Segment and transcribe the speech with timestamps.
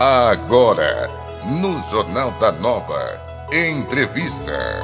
[0.00, 1.10] Agora,
[1.44, 3.20] no Jornal da Nova,
[3.52, 4.80] entrevista.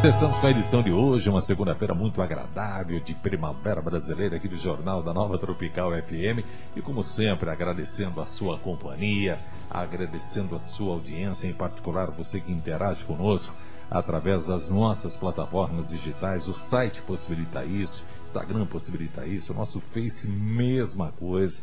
[0.00, 4.56] Começamos com a edição de hoje, uma segunda-feira muito agradável de primavera brasileira aqui do
[4.56, 6.42] Jornal da Nova Tropical FM.
[6.74, 9.38] E como sempre, agradecendo a sua companhia,
[9.70, 13.54] agradecendo a sua audiência, em particular você que interage conosco
[13.90, 16.48] através das nossas plataformas digitais.
[16.48, 21.62] O site possibilita isso, Instagram possibilita isso, o nosso Face, mesma coisa.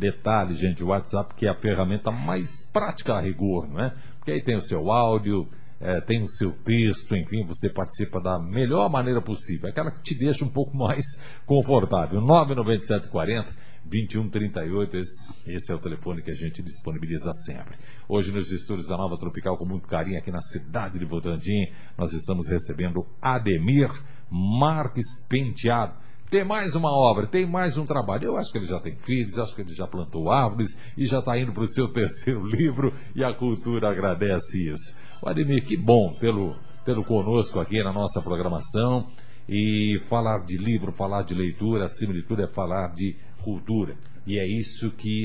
[0.00, 3.92] Detalhe, gente, o WhatsApp que é a ferramenta mais prática a rigor, não é?
[4.16, 5.46] Porque aí tem o seu áudio,
[5.78, 10.18] é, tem o seu texto, enfim, você participa da melhor maneira possível, aquela que te
[10.18, 11.04] deixa um pouco mais
[11.44, 12.18] confortável.
[12.22, 17.76] 99740 2138, esse, esse é o telefone que a gente disponibiliza sempre.
[18.08, 21.66] Hoje nos estúdios da Nova Tropical, com muito carinho aqui na cidade de Votandim,
[21.98, 23.90] nós estamos recebendo Ademir
[24.30, 25.94] Marques Penteado
[26.30, 28.26] tem mais uma obra, tem mais um trabalho.
[28.26, 31.18] Eu acho que ele já tem filhos, acho que ele já plantou árvores e já
[31.18, 34.96] está indo para o seu terceiro livro e a cultura agradece isso.
[35.20, 39.10] O Ademir, que bom tê-lo tê conosco aqui na nossa programação.
[39.48, 43.96] E falar de livro, falar de leitura, acima de tudo, é falar de cultura.
[44.24, 45.24] E é isso que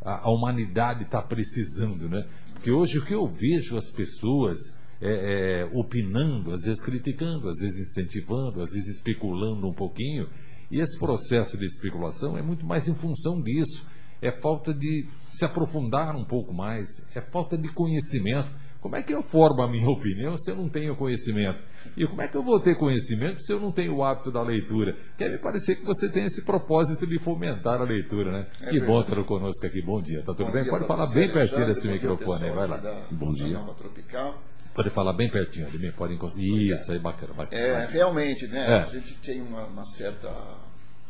[0.00, 2.24] a, a humanidade está precisando, né?
[2.54, 7.60] Porque hoje o que eu vejo as pessoas é, é, opinando, às vezes criticando, às
[7.60, 10.28] vezes incentivando, às vezes especulando um pouquinho.
[10.70, 13.86] E esse processo de especulação é muito mais em função disso.
[14.20, 18.50] É falta de se aprofundar um pouco mais, é falta de conhecimento.
[18.80, 21.62] Como é que eu formo a minha opinião se eu não tenho conhecimento?
[21.96, 24.42] E como é que eu vou ter conhecimento se eu não tenho o hábito da
[24.42, 24.96] leitura?
[25.16, 28.46] Quer me parecer que você tem esse propósito de fomentar a leitura, né?
[28.60, 28.86] É que verdade.
[28.86, 29.80] bom ter conosco aqui.
[29.82, 30.20] Bom dia.
[30.22, 30.68] Tá tudo bom bem?
[30.68, 32.50] Pode falar bem pertinho desse microfone aí.
[32.50, 32.76] Vai lá.
[32.76, 33.58] Da, bom dia.
[33.76, 34.42] Tropical.
[34.78, 36.70] Pode falar bem pertinho, Ademir, pode conseguir.
[36.70, 37.60] Isso aí, bacana, bacana.
[37.60, 38.60] É, realmente, né?
[38.60, 38.74] É.
[38.76, 40.32] A gente tem uma, uma, certa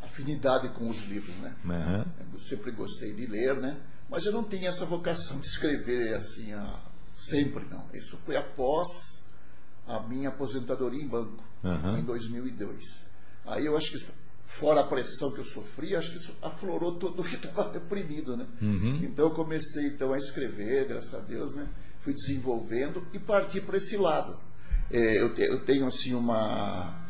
[0.02, 1.55] afinidade com os livros, né?
[1.62, 2.05] Uhum.
[2.33, 3.77] Eu sempre gostei de ler, né?
[4.08, 6.80] Mas eu não tenho essa vocação de escrever assim, a...
[7.12, 7.84] sempre, não.
[7.93, 9.22] Isso foi após
[9.87, 11.98] a minha aposentadoria em banco, uhum.
[11.98, 13.04] em 2002.
[13.44, 13.98] Aí eu acho que
[14.47, 18.34] fora a pressão que eu sofri, acho que isso aflorou tudo o que estava reprimido,
[18.34, 18.47] né?
[18.62, 19.04] Uhum.
[19.04, 21.69] Então eu comecei então a escrever, graças a Deus, né?
[22.08, 24.38] Fui desenvolvendo e parti para esse lado.
[24.91, 27.04] É, eu, te, eu, tenho assim uma,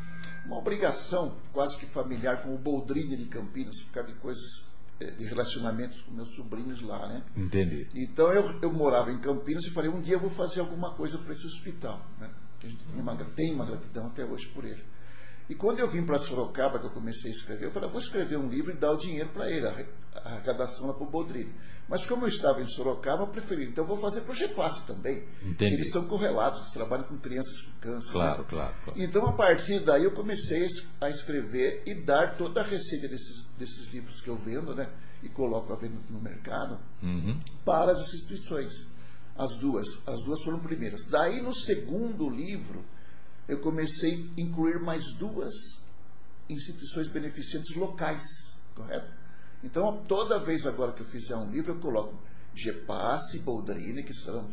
[0.44, 4.66] uma obrigação quase que familiar com o Boldrini de Campinas, por causa de coisas
[4.98, 7.22] é, de relacionamentos com meus sobrinhos lá, né?
[7.36, 7.86] Entendi.
[7.94, 11.18] Então eu, eu morava em Campinas e falei, um dia eu vou fazer alguma coisa
[11.18, 12.28] para esse hospital, né?
[12.58, 14.82] Que a gente uma, tem uma gratidão até hoje por ele.
[15.48, 18.36] E quando eu vim para Sorocaba, que eu comecei a escrever, eu falei, vou escrever
[18.36, 19.86] um livro e dar o dinheiro para ele, a
[20.24, 21.54] arrecadação lá para o Bodrini.
[21.88, 24.86] Mas como eu estava em Sorocaba, eu preferi, então eu vou fazer para o GEPASSE
[24.86, 25.26] também.
[25.42, 25.74] Entendi.
[25.74, 28.12] Eles são correlatos, eles trabalham com crianças com câncer.
[28.12, 28.46] Claro, né?
[28.46, 30.66] claro, claro, Então, a partir daí, eu comecei
[31.00, 34.90] a escrever e dar toda a receita desses, desses livros que eu vendo, né?
[35.22, 37.40] E coloco a venda no mercado, uhum.
[37.64, 38.92] para as instituições.
[39.34, 39.86] As duas.
[40.06, 41.06] As duas foram primeiras.
[41.06, 42.84] Daí, no segundo livro,
[43.48, 45.54] eu comecei a incluir mais duas
[46.48, 48.22] instituições beneficentes locais,
[48.74, 49.10] correto?
[49.64, 52.22] Então, toda vez agora que eu fizer um livro, eu coloco
[52.54, 54.46] Gepasse e Boldrini, que serão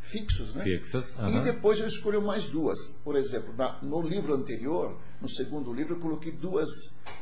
[0.00, 0.64] fixos, né?
[0.64, 1.16] Fixas.
[1.18, 2.78] E depois eu escolho mais duas.
[3.04, 6.68] Por exemplo, na, no livro anterior, no segundo livro, eu coloquei duas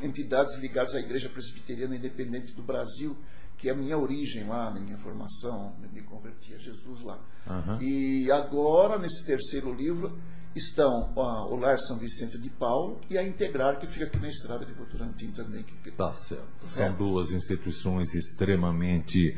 [0.03, 3.17] entidades ligadas à Igreja Presbiteriana Independente do Brasil,
[3.57, 7.19] que é a minha origem lá, a minha formação, me converti a Jesus lá.
[7.47, 7.81] Uhum.
[7.81, 10.19] E agora, nesse terceiro livro,
[10.55, 14.29] estão uh, o Lar São Vicente de Paulo e a Integrar, que fica aqui na
[14.29, 15.63] estrada de Votorantim também.
[15.63, 15.91] Que...
[15.93, 16.67] Tá certo.
[16.67, 16.93] São é.
[16.93, 19.37] duas instituições extremamente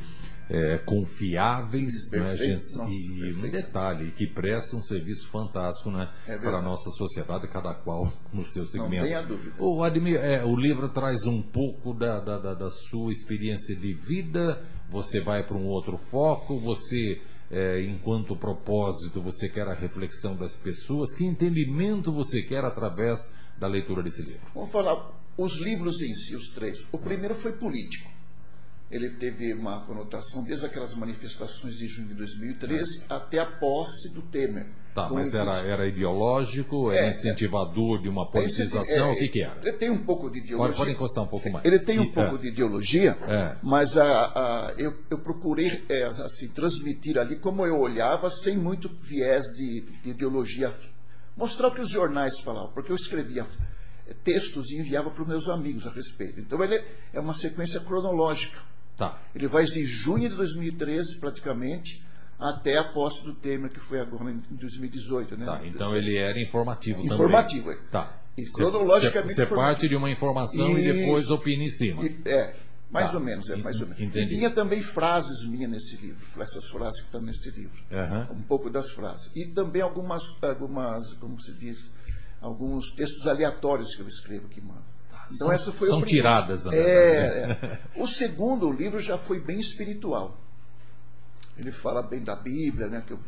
[0.48, 6.12] é, confiáveis né, perfeito, né, nossa, e um detalhe, que prestam um serviço fantástico né,
[6.26, 9.02] é para a nossa sociedade, cada qual no seu segmento.
[9.02, 9.54] Não tenha dúvida.
[9.58, 13.92] O, Admir, é, o livro traz um pouco da, da, da, da sua experiência de
[13.94, 17.20] vida, você vai para um outro foco, você
[17.50, 21.14] é, enquanto propósito você quer a reflexão das pessoas?
[21.14, 24.42] Que entendimento você quer através da leitura desse livro?
[24.54, 26.88] Vamos falar os livros em si, os três.
[26.92, 28.15] O primeiro foi político.
[28.90, 33.14] Ele teve uma conotação desde aquelas manifestações de junho de 2013 é.
[33.14, 34.66] até a posse do Temer.
[34.96, 39.42] Tá, mas era, era ideológico, era é, incentivador de uma politização, é, o que, que
[39.42, 39.60] era?
[39.60, 40.68] Ele tem um pouco de ideologia.
[40.68, 41.66] Pode, pode encostar um pouco mais.
[41.66, 42.38] Ele tem um e, pouco é.
[42.38, 43.56] de ideologia, é.
[43.62, 48.88] mas a, a, eu, eu procurei é, assim, transmitir ali como eu olhava, sem muito
[48.88, 50.72] viés de, de ideologia.
[51.36, 53.44] Mostrar o que os jornais falavam, porque eu escrevia
[54.24, 56.40] textos e enviava para os meus amigos a respeito.
[56.40, 56.82] Então ele
[57.12, 58.58] é uma sequência cronológica.
[58.96, 59.20] Tá.
[59.34, 62.02] Ele vai de junho de 2013, praticamente,
[62.38, 65.36] até a posse do Temer, que foi agora em 2018.
[65.36, 65.46] Né?
[65.46, 67.76] Tá, então ele era informativo, informativo também.
[67.76, 67.90] Informativo, é.
[67.90, 68.22] Tá.
[68.36, 69.34] E cronologicamente.
[69.34, 72.04] Você parte de uma informação e, e depois opina em cima.
[72.04, 72.54] E, é.
[72.90, 74.00] Mais ah, ou menos, é mais ou menos.
[74.00, 74.34] Entendi.
[74.34, 77.82] E tinha também frases minhas nesse livro, essas frases que estão nesse livro.
[77.90, 78.38] Uhum.
[78.38, 79.32] Um pouco das frases.
[79.34, 81.90] E também algumas, algumas, como se diz,
[82.40, 84.84] alguns textos aleatórios que eu escrevo aqui, mano.
[85.26, 86.64] Então, são, essa foi são tiradas.
[86.64, 86.76] Né?
[86.76, 87.80] É, é.
[87.96, 90.38] O segundo livro já foi bem espiritual.
[91.58, 93.02] Ele fala bem da Bíblia, né?
[93.06, 93.18] Que eu,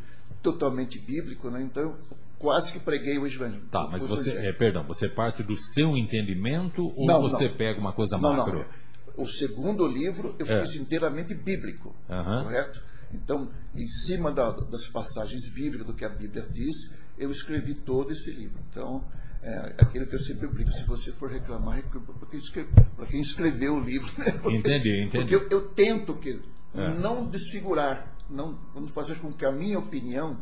[0.42, 1.62] totalmente bíblico, né?
[1.62, 1.98] Então, eu
[2.38, 3.62] quase que preguei o evangelho.
[3.70, 7.56] Tá, mas você, é, perdão, você parte do seu entendimento ou não, você não.
[7.56, 8.58] pega uma coisa não, macro?
[8.58, 10.60] Não, o segundo livro eu é.
[10.60, 12.44] fiz inteiramente bíblico, uhum.
[12.44, 12.82] correto?
[13.12, 18.12] Então, em cima da, das passagens bíblicas, do que a Bíblia diz, eu escrevi todo
[18.12, 18.60] esse livro.
[18.70, 19.02] Então,
[19.48, 22.68] é aquilo que eu sempre brinco, se você for reclamar, reclama para quem, escreve,
[23.08, 24.10] quem escreveu o livro.
[24.18, 24.26] Né?
[24.44, 25.10] Entendi, entendi.
[25.10, 26.40] Porque eu, eu tento que
[26.74, 26.88] é.
[26.94, 30.38] não desfigurar, não vamos fazer com que a minha opinião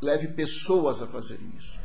[0.00, 1.78] leve pessoas a fazerem isso.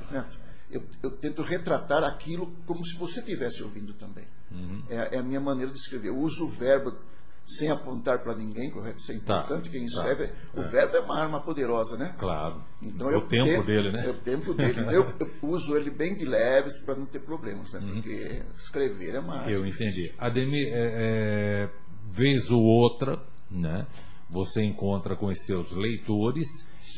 [0.69, 4.25] Eu, eu, tento retratar aquilo como se você estivesse ouvindo também.
[4.49, 4.83] Uhum.
[4.89, 6.09] É, é, a minha maneira de escrever.
[6.09, 6.95] Eu uso o verbo
[7.45, 8.97] sem apontar para ninguém, correto?
[8.97, 9.21] Isso é tá.
[9.21, 9.65] importante.
[9.65, 9.71] Tá.
[9.71, 10.33] Quem escreve, tá.
[10.55, 10.67] o é.
[10.69, 12.15] verbo é uma arma poderosa, né?
[12.17, 12.63] Claro.
[12.81, 14.05] Então, é o tempo dele, né?
[14.05, 14.81] É o tempo dele.
[14.95, 17.79] eu, eu, uso ele bem de leves para não ter problemas, né?
[17.79, 17.93] Uhum.
[17.93, 20.13] Porque escrever é uma Eu entendi.
[20.17, 21.69] Ademir, é, é,
[22.11, 23.85] vez ou outra, né?
[24.29, 26.47] Você encontra com os seus leitores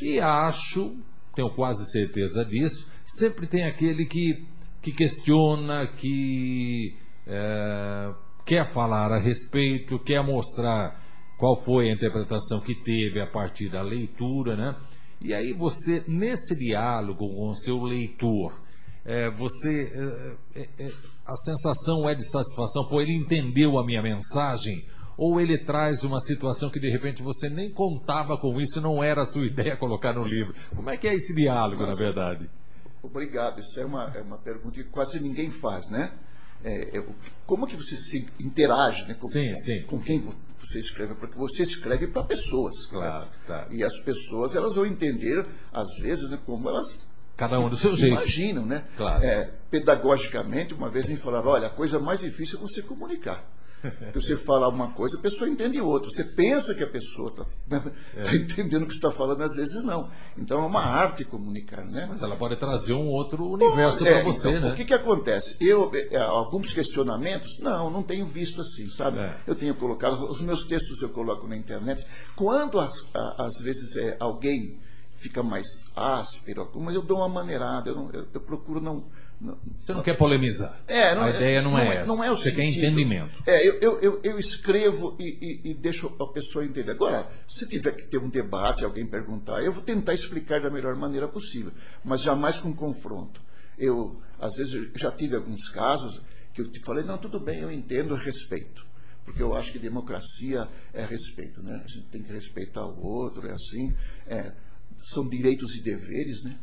[0.00, 0.96] e acho,
[1.34, 4.46] tenho quase certeza disso, sempre tem aquele que,
[4.80, 6.96] que questiona, que
[7.26, 8.14] é,
[8.44, 11.02] quer falar a respeito, quer mostrar
[11.38, 14.76] qual foi a interpretação que teve a partir da leitura, né?
[15.20, 18.60] E aí você, nesse diálogo com o seu leitor,
[19.04, 19.92] é, você,
[20.54, 20.92] é, é, é,
[21.26, 24.84] a sensação é de satisfação, pô, ele entendeu a minha mensagem,
[25.16, 29.22] ou ele traz uma situação que de repente você nem contava com isso, não era
[29.22, 30.54] a sua ideia colocar no livro.
[30.74, 32.50] Como é que é esse diálogo, Nossa, na verdade?
[33.02, 36.12] Obrigado, isso é uma, é uma pergunta que quase ninguém faz, né?
[36.64, 37.04] É, é,
[37.46, 40.26] como que você se interage né, com, sim, sim, com quem
[40.58, 41.14] você escreve?
[41.14, 42.86] Porque você escreve para pessoas.
[42.86, 43.72] Claro, claro.
[43.72, 47.06] E as pessoas elas vão entender, às vezes, né, como elas
[47.36, 48.14] Cada um do seu jeito.
[48.14, 48.84] Imaginam, né?
[48.96, 49.24] Claro.
[49.24, 53.44] É, pedagogicamente, uma vez me falaram, olha, a coisa mais difícil é você comunicar.
[54.14, 56.10] Você fala uma coisa, a pessoa entende outra.
[56.10, 58.22] Você pensa que a pessoa está né, é.
[58.22, 60.10] tá entendendo o que você está falando, às vezes não.
[60.36, 62.06] Então é uma arte comunicar, né?
[62.08, 64.72] Mas ela pode trazer um outro universo é, para você, então, né?
[64.72, 65.56] O que, que acontece?
[65.60, 69.18] Eu, é, alguns questionamentos, não, não tenho visto assim, sabe?
[69.46, 72.04] Eu tenho colocado, os meus textos eu coloco na internet.
[72.36, 72.92] Quando as,
[73.38, 74.78] às vezes é, alguém
[75.16, 75.66] fica mais
[75.96, 79.04] áspero, mas eu dou uma maneirada, eu, não, eu, eu procuro não
[79.78, 80.82] você não quer polemizar.
[80.86, 82.08] É, não, a ideia não, não é, é essa.
[82.08, 82.56] Não é o Você sentido.
[82.56, 83.42] quer entendimento.
[83.46, 86.92] É, eu, eu, eu escrevo e, e, e, deixo a pessoa entender.
[86.92, 90.96] Agora, se tiver que ter um debate, alguém perguntar, eu vou tentar explicar da melhor
[90.96, 91.72] maneira possível,
[92.04, 93.40] mas jamais com confronto.
[93.78, 97.70] Eu, às vezes, já tive alguns casos que eu te falei, não, tudo bem, eu
[97.70, 98.84] entendo, respeito.
[99.24, 101.82] Porque eu acho que democracia é respeito, né?
[101.84, 103.94] A gente tem que respeitar o outro, é assim.
[104.26, 104.52] É,
[105.00, 106.58] são direitos e deveres, né?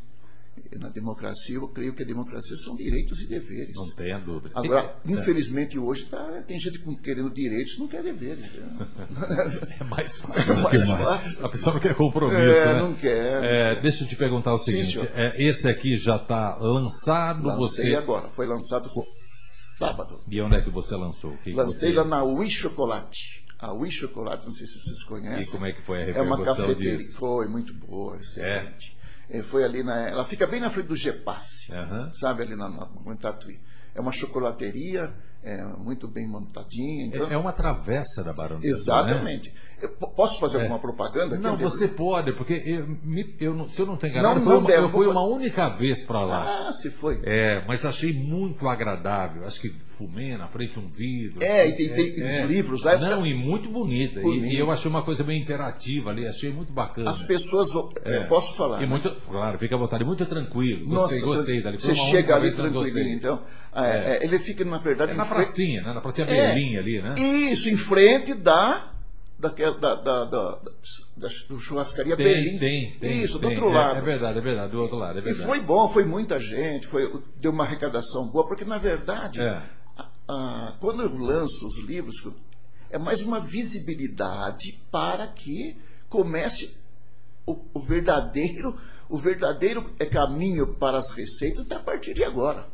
[0.78, 3.76] Na democracia, eu creio que a democracia são direitos e deveres.
[3.76, 4.52] Não tenha dúvida.
[4.56, 5.12] Agora, é.
[5.12, 8.46] infelizmente, hoje tá, tem gente querendo direitos não quer deveres.
[9.80, 10.54] é mais fácil.
[10.54, 11.46] É mais fácil.
[11.46, 12.38] A pessoa não quer compromisso.
[12.38, 12.82] É, né?
[12.82, 13.44] não quer.
[13.44, 17.44] É, deixa eu te perguntar o seguinte: Sim, é, esse aqui já está lançado?
[17.48, 17.96] Lancei você...
[17.96, 18.90] agora, foi lançado
[19.78, 20.22] sábado.
[20.28, 21.38] E onde é que você lançou?
[21.38, 21.98] Que Lancei você...
[21.98, 23.42] lá na Wii Chocolate.
[23.60, 25.44] A Wii Chocolate, não sei se vocês conhecem.
[25.44, 27.18] E como é que foi a repercussão É uma cafeteria, disso?
[27.18, 28.98] foi muito boa, excelente.
[28.98, 29.01] É.
[29.32, 30.10] É, foi ali na.
[30.10, 32.14] Ela fica bem na frente do Gepasse, uhum.
[32.14, 33.60] sabe, ali na, na, no Tatuí.
[33.96, 37.08] É uma chocolateria, é, muito bem montadinha.
[37.08, 37.30] Então...
[37.30, 39.50] É, é uma travessa da Barão Exatamente.
[39.50, 39.56] Né?
[39.82, 40.62] Eu posso fazer é.
[40.62, 41.38] alguma propaganda?
[41.38, 44.90] Não, você pode, porque eu, me, eu, se eu não tenho enganado, não, não eu,
[44.90, 46.68] fui uma única vez para lá.
[46.68, 47.20] Ah, se foi.
[47.24, 49.44] É, mas achei muito agradável.
[49.44, 51.44] Acho que fumei na frente um vidro.
[51.44, 52.98] É, e tem, tem é, os livros lá.
[52.98, 54.20] Não, e muito bonita.
[54.22, 57.10] E, e, eu achei uma coisa bem interativa ali, achei muito bacana.
[57.10, 57.92] As pessoas vão.
[58.04, 58.22] É.
[58.22, 58.78] posso falar.
[58.78, 58.88] E né?
[58.88, 60.88] muito, claro, fica à vontade, muito tranquilo.
[60.88, 61.80] Nossa, gostei dali.
[61.80, 63.42] Você chega ali tranquilinho, então.
[63.74, 64.24] É, é.
[64.24, 65.12] ele fica, na verdade.
[65.12, 65.94] É na pracinha, né?
[65.94, 67.16] Na pracinha Berlim ali, né?
[67.18, 68.92] Isso, em frente da
[69.42, 70.62] daquela, da, da, da,
[71.18, 72.60] da, churrascaria tem, Berlim.
[72.60, 73.22] Tem, tem.
[73.24, 73.98] Isso, tem, do outro é, lado.
[73.98, 75.18] É verdade, é verdade, do outro lado.
[75.18, 75.44] É verdade.
[75.44, 79.64] E foi bom, foi muita gente, foi, deu uma arrecadação boa, porque na verdade, é.
[79.98, 82.16] a, a, quando eu lanço os livros,
[82.92, 85.76] é mais uma visibilidade para que
[86.08, 86.78] comece
[87.46, 88.78] o, o verdadeiro,
[89.10, 92.68] o verdadeiro caminho para as receitas é a partir de agora.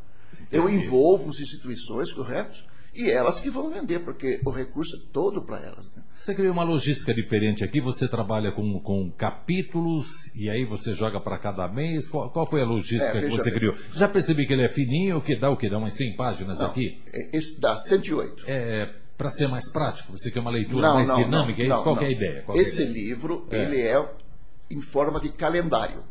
[0.51, 2.63] Eu envolvo as instituições, correto?
[2.97, 5.93] E elas que vão vender, porque o recurso é todo para elas.
[5.95, 6.01] Né?
[6.15, 11.19] Você criou uma logística diferente aqui, você trabalha com, com capítulos e aí você joga
[11.19, 12.09] para cada mês.
[12.09, 13.75] Qual, qual, foi a logística é, que você criou?
[13.93, 15.69] Já percebi que ele é fininho, que dá o que?
[15.69, 16.99] Dá umas 100 páginas Não, aqui?
[17.13, 18.45] É, esse dá 108.
[18.47, 20.17] É, para ser mais prático?
[20.17, 21.63] Você quer uma leitura não, mais não, dinâmica?
[21.63, 21.83] Não, é isso?
[21.83, 22.41] Qual é a ideia?
[22.43, 23.05] Qual Esse é a ideia?
[23.05, 23.63] livro, é.
[23.63, 24.03] ele é
[24.71, 26.01] em forma de calendário.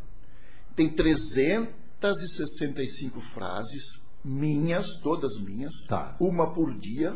[0.77, 6.17] Tem 365 frases minhas, todas minhas, tá.
[6.21, 7.15] uma por dia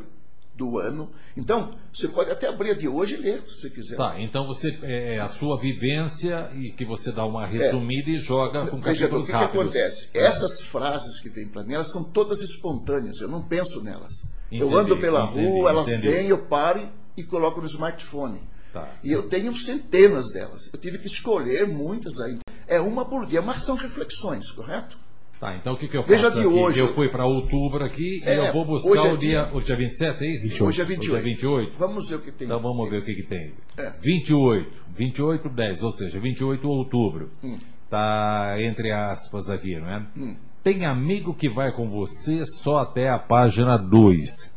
[0.54, 1.10] do ano.
[1.36, 3.96] Então, você pode até abrir a de hoje e ler, se você quiser.
[3.96, 8.14] Tá, então você é, é a sua vivência e que você dá uma resumida é.
[8.14, 10.10] e joga com Veja, capítulos o que, que acontece?
[10.14, 10.20] É.
[10.20, 14.24] Essas frases que vêm para mim, elas são todas espontâneas, eu não penso nelas.
[14.46, 16.08] Entendi, eu ando pela entendi, rua, elas entendi.
[16.08, 18.40] vêm, eu paro e coloco no smartphone.
[18.72, 18.88] Tá.
[19.02, 20.72] E eu tenho centenas delas.
[20.72, 22.40] Eu tive que escolher muitas ainda.
[22.68, 24.96] É uma por dia, mas são reflexões, correto?
[25.40, 26.46] Tá, então o que, que eu faço Veja de aqui?
[26.46, 26.80] hoje.
[26.80, 29.60] Eu fui para outubro aqui é, e eu vou buscar é o dia, dia, o
[29.62, 30.42] dia 27, é isso?
[30.42, 30.64] 28.
[30.66, 31.12] Hoje é 28.
[31.12, 31.78] Hoje é 28.
[31.78, 32.46] Vamos ver o que tem.
[32.46, 33.54] Então vamos ver o que, que tem.
[33.78, 33.90] É.
[34.02, 34.70] 28.
[34.94, 37.30] 28, 10, ou seja, 28 de outubro.
[37.42, 37.56] Hum.
[37.88, 40.06] Tá entre aspas aqui, não é?
[40.14, 40.36] Hum.
[40.62, 44.54] Tem amigo que vai com você só até a página 2.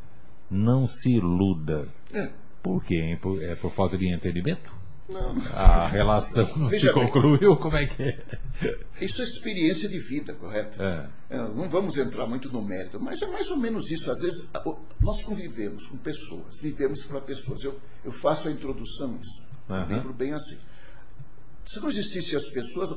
[0.52, 1.88] Não se iluda.
[2.14, 2.30] É.
[2.62, 2.96] Por quê?
[2.96, 3.18] Hein?
[3.22, 4.70] Por, é por falta de entendimento?
[5.08, 5.36] Não.
[5.54, 7.56] A relação não Veja se concluiu?
[7.56, 7.62] Bem.
[7.62, 8.24] Como é que é?
[9.02, 10.82] Isso é experiência de vida, correto?
[10.82, 11.10] É.
[11.30, 11.38] é.
[11.38, 14.10] Não vamos entrar muito no mérito, mas é mais ou menos isso.
[14.10, 14.50] Às vezes,
[15.02, 17.64] nós convivemos com pessoas, vivemos para pessoas.
[17.64, 19.46] Eu, eu faço a introdução disso.
[19.70, 19.84] Uhum.
[19.84, 20.58] Um livro bem assim.
[21.66, 22.94] Se não existissem as pessoas,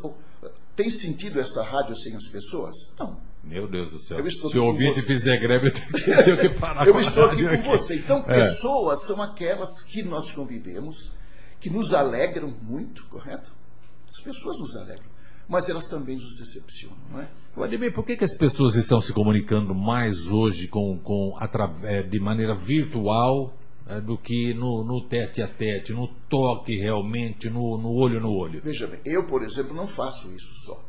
[0.75, 2.95] tem sentido esta rádio sem as pessoas?
[2.99, 3.19] Não.
[3.43, 4.19] Meu Deus do céu.
[4.31, 7.97] Se o ouvinte fizer greve, eu tenho que parar Eu estou aqui com você.
[7.97, 8.41] Então, é.
[8.41, 11.13] pessoas são aquelas que nós convivemos,
[11.61, 13.53] que nos alegram muito, correto?
[14.09, 15.09] As pessoas nos alegram,
[15.49, 17.29] mas elas também nos decepcionam, não é?
[17.65, 21.35] Ademir, por que, que as pessoas estão se comunicando mais hoje com, com,
[21.85, 23.57] é, de maneira virtual
[23.89, 28.31] é, do que no, no, tete a tete, no toque realmente, no, no olho no
[28.31, 28.61] olho?
[28.63, 30.85] Veja bem, eu, por exemplo, não faço isso só.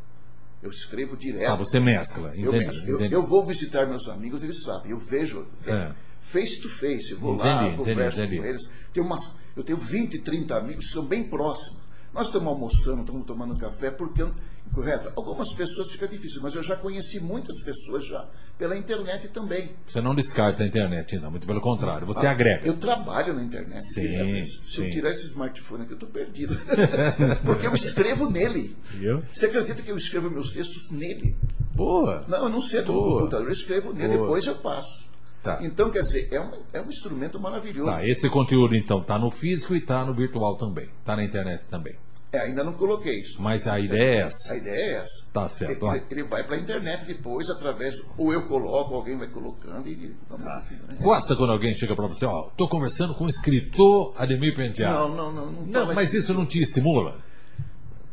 [0.62, 1.52] Eu escrevo direto.
[1.52, 2.30] Ah, você mescla.
[2.30, 2.90] Entendi, eu, mesclo.
[2.90, 4.92] Eu, eu, vou visitar meus amigos, eles sabem.
[4.92, 5.94] Eu vejo é.
[6.20, 7.12] face to face.
[7.12, 8.72] Eu vou entendi, lá, converso entendi, com eles.
[8.92, 11.88] Tenho umas, eu tenho 20, 30 amigos que são bem próximos.
[12.14, 14.26] Nós estamos almoçando, estamos tomando café, porque,
[14.74, 15.12] correto?
[15.16, 19.72] Algumas pessoas fica difícil, mas eu já conheci muitas pessoas já pela internet também.
[19.86, 22.66] Você não descarta a internet, não, muito pelo contrário, você ah, agrega.
[22.66, 23.84] Eu trabalho na internet.
[23.84, 24.86] Sim, Se sim.
[24.86, 26.58] eu tirar esse smartphone aqui, eu estou perdido.
[27.46, 28.76] porque eu escrevo nele.
[29.00, 29.22] Eu?
[29.32, 31.36] Você acredita que eu escrevo meus textos nele?
[31.76, 32.26] Boa.
[32.28, 34.22] Não, eu não sento no computador, eu escrevo nele, Boa.
[34.22, 35.08] depois eu passo.
[35.48, 35.60] Tá.
[35.62, 37.92] Então, quer dizer, é um, é um instrumento maravilhoso.
[37.92, 40.90] Tá, esse conteúdo, então, está no físico e está no virtual também.
[41.00, 41.96] Está na internet também.
[42.30, 43.42] É, ainda não coloquei isso.
[43.42, 44.54] Mas a ideia é essa.
[44.54, 45.32] A ideia é essa.
[45.32, 45.88] Tá certo.
[45.88, 50.14] Ele, ele vai para a internet depois, através, ou eu coloco, alguém vai colocando e
[50.30, 50.58] vamos tá.
[50.58, 50.98] Aqui, né?
[51.00, 55.08] Gosta quando alguém chega para você, ó, estou conversando com o escritor Ademir Penteado.
[55.08, 55.52] Não, não, não.
[55.52, 57.26] Não, não mas isso não te estimula?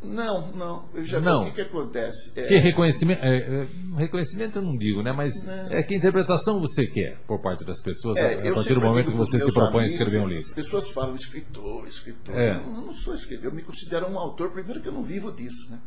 [0.04, 0.84] Não, não.
[0.94, 1.44] Eu já não.
[1.44, 2.38] vi o que, que acontece.
[2.38, 2.46] É...
[2.46, 5.12] Que reconhecimento, é, é, reconhecimento eu não digo, né?
[5.12, 5.68] Mas não.
[5.70, 9.16] é que interpretação você quer por parte das pessoas é, a partir do momento que
[9.16, 10.44] você se propõe amigos, a escrever um livro.
[10.44, 12.36] As pessoas falam escritor, escritor.
[12.36, 12.56] É.
[12.56, 15.70] Eu não sou escritor, eu me considero um autor, primeiro que eu não vivo disso,
[15.70, 15.78] né?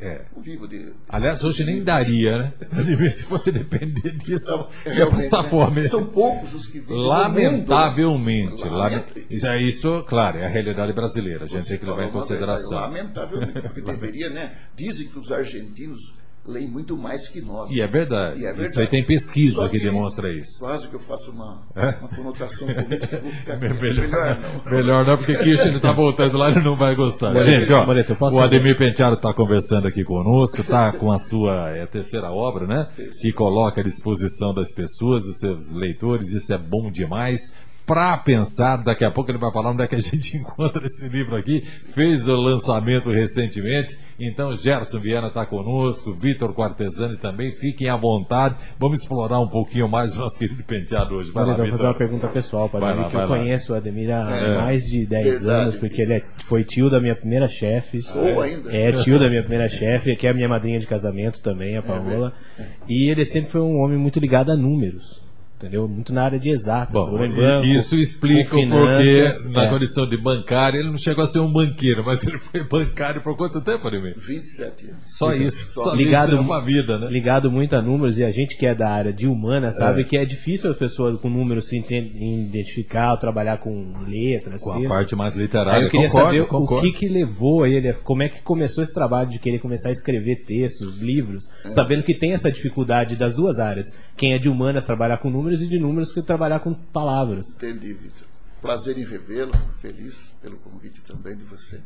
[0.00, 0.26] É.
[0.36, 0.92] Vivo de.
[1.08, 2.52] Aliás, hoje nem daria, né?
[3.10, 5.48] Se fosse depender disso, não, ia passar né?
[5.48, 5.82] fome.
[5.84, 6.96] São poucos os que vivem.
[6.96, 8.64] Lamentavelmente.
[8.64, 9.06] Lament...
[9.28, 9.46] Isso.
[9.46, 11.44] é isso, claro, é a realidade brasileira.
[11.44, 12.80] A gente Você tem que levar em consideração.
[12.80, 14.56] Lamentavelmente, porque deveria, né?
[14.76, 16.14] Dizem que os argentinos
[16.48, 17.70] leem muito mais que nós.
[17.70, 18.40] E é verdade.
[18.40, 18.68] E é verdade.
[18.68, 20.58] Isso aí tem pesquisa que, que, demonstra isso.
[20.58, 21.88] Quase que eu faço uma, é?
[22.00, 24.72] uma conotação política, vou ficar melhor, melhor não.
[24.72, 27.34] Melhor não, porque Kirchner está voltando lá e não vai gostar.
[27.42, 27.84] Gente, ó,
[28.32, 32.66] o Ademir Penteado está conversando aqui conosco, está com a sua é a terceira obra,
[32.66, 32.88] né?
[33.20, 37.54] Que coloca à disposição das pessoas, dos seus leitores, isso é bom demais
[37.88, 38.76] para pensar.
[38.82, 41.62] Daqui a pouco ele vai falar onde é que a gente encontra esse livro aqui.
[41.62, 43.98] Fez o lançamento recentemente.
[44.20, 47.50] Então, Gerson Viana está conosco, Vitor Quartesani também.
[47.52, 48.56] Fiquem à vontade.
[48.78, 51.32] Vamos explorar um pouquinho mais o nosso querido penteado hoje.
[51.32, 53.26] Vai lá, vou fazer uma pergunta pessoal para ele, que eu lá.
[53.26, 54.56] conheço o Ademir há é.
[54.58, 58.02] mais de 10 Verdade, anos, porque ele é, foi tio da minha primeira chefe.
[58.02, 58.76] Sou ainda.
[58.76, 61.78] É, tio da minha primeira chefe, que é a minha madrinha de casamento também, a
[61.78, 62.34] é Paola.
[62.58, 65.27] É, e ele sempre foi um homem muito ligado a números
[65.58, 65.88] entendeu?
[65.88, 66.92] Muito na área de exatas.
[66.92, 69.68] Bom, banco, isso explica o porquê, na é.
[69.68, 73.36] condição de bancário, ele não chegou a ser um banqueiro, mas ele foi bancário por
[73.36, 74.14] quanto tempo, Ademir?
[74.16, 75.18] 27 anos.
[75.18, 77.08] Só isso, só ligado é uma vida, né?
[77.10, 80.04] Ligado muito a números, e a gente que é da área de humana sabe é.
[80.04, 84.62] que é difícil as pessoas com números se identificar, ou trabalhar com letras.
[84.62, 86.88] Com a parte mais literária, Aí eu queria concordo, saber concordo.
[86.88, 89.92] o que que levou ele, como é que começou esse trabalho de querer começar a
[89.92, 91.70] escrever textos, livros, é.
[91.70, 93.86] sabendo que tem essa dificuldade das duas áreas.
[94.16, 97.50] Quem é de humanas trabalhar com números números e de números que trabalhar com palavras.
[97.50, 98.28] Entendi, Vitor.
[98.60, 101.80] Prazer em revê-lo, feliz pelo convite também de você.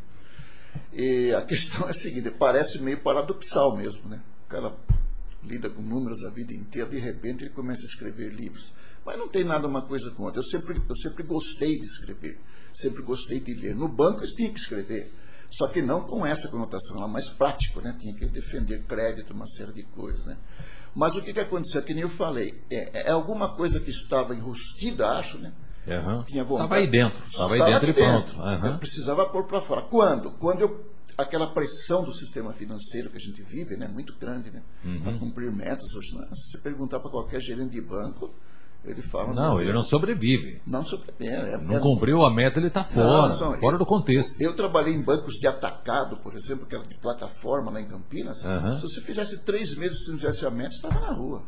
[0.93, 4.21] E a questão é a seguinte, parece meio paradoxal mesmo, né?
[4.47, 4.75] O cara
[5.45, 8.73] lida com números a vida inteira, de repente ele começa a escrever livros.
[9.05, 10.39] Mas não tem nada uma coisa contra.
[10.39, 12.39] Eu sempre, eu sempre gostei de escrever,
[12.73, 13.75] sempre gostei de ler.
[13.75, 15.13] No banco eu tinha que escrever,
[15.51, 17.97] só que não com essa conotação, ela mais prático, né?
[18.01, 20.37] Tinha que defender crédito, uma série de coisas, né?
[20.95, 21.83] Mas o que, que aconteceu?
[21.83, 25.53] Que nem eu falei, é, é alguma coisa que estava enrustida, acho, né?
[25.87, 26.23] Uhum.
[26.23, 26.65] Tinha vontade.
[26.65, 28.33] Estava aí dentro, estava aí dentro e pronto.
[28.37, 28.67] Uhum.
[28.67, 29.83] Eu precisava pôr para fora.
[29.83, 30.31] Quando?
[30.33, 34.63] Quando eu aquela pressão do sistema financeiro que a gente vive, né, muito grande, né,
[34.85, 35.03] uhum.
[35.03, 35.95] para cumprir metas.
[35.95, 36.27] Hoje, né?
[36.35, 38.33] Se você perguntar para qualquer gerente de banco,
[38.85, 39.33] ele fala.
[39.33, 40.61] Não, ele não sobrevive.
[40.67, 41.33] Não sobrevive.
[41.33, 44.41] É, não é, cumpriu a meta, ele está fora, não, fora do contexto.
[44.41, 48.45] Eu trabalhei em bancos de atacado, por exemplo, aquela de plataforma lá em Campinas.
[48.45, 48.77] Uhum.
[48.77, 51.43] Se você fizesse três meses sem fizesse a meta, você estava na rua.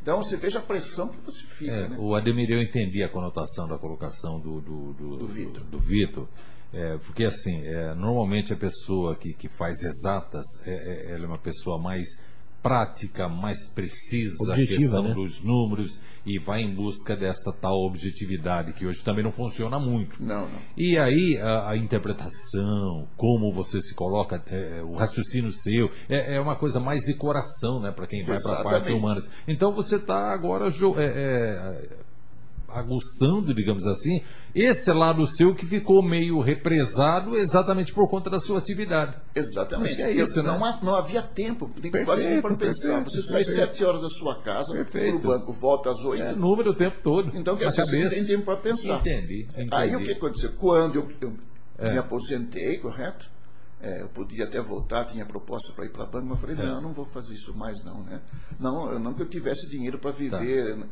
[0.00, 1.72] Então você veja a pressão que você fica.
[1.72, 1.96] É, né?
[1.98, 5.64] O Ademir, eu entendi a conotação da colocação do, do, do, do Vitor.
[5.64, 6.28] Do, do Vitor.
[6.72, 11.26] É, porque assim, é, normalmente a pessoa que, que faz exatas, é, é ela é
[11.26, 12.06] uma pessoa mais
[12.66, 15.14] prática, mais precisa, Objetiva, a questão né?
[15.14, 20.20] dos números e vai em busca dessa tal objetividade que hoje também não funciona muito.
[20.20, 20.58] Não, não.
[20.76, 26.34] E aí a, a interpretação, como você se coloca, é, é o raciocínio seu, é,
[26.34, 29.20] é, uma coisa mais de coração, né, para quem vai para a parte humana.
[29.46, 30.68] Então você está agora
[30.98, 32.05] é,
[32.78, 34.22] aguçando, digamos assim,
[34.54, 39.16] esse lado seu que ficou meio represado exatamente por conta da sua atividade.
[39.34, 40.00] Exatamente.
[40.00, 40.78] É isso, não, né?
[40.82, 43.02] não havia tempo, tem perfeito, quase tempo para pensar.
[43.04, 46.22] Você sai sete horas da sua casa, para o banco, volta às oito.
[46.22, 47.36] É, número o tempo todo.
[47.36, 49.00] Então, quer dizer, tem tempo para pensar.
[49.00, 50.52] Entendi, entendi, Aí o que aconteceu?
[50.52, 51.36] Quando eu, eu
[51.78, 51.92] é.
[51.92, 53.30] me aposentei, correto?
[53.80, 56.56] É, eu podia até voltar, tinha proposta para ir para a banca, mas eu falei,
[56.56, 56.74] é.
[56.74, 58.22] não, não vou fazer isso mais não, né?
[58.58, 60.78] Não, não que eu tivesse dinheiro para viver...
[60.78, 60.86] Tá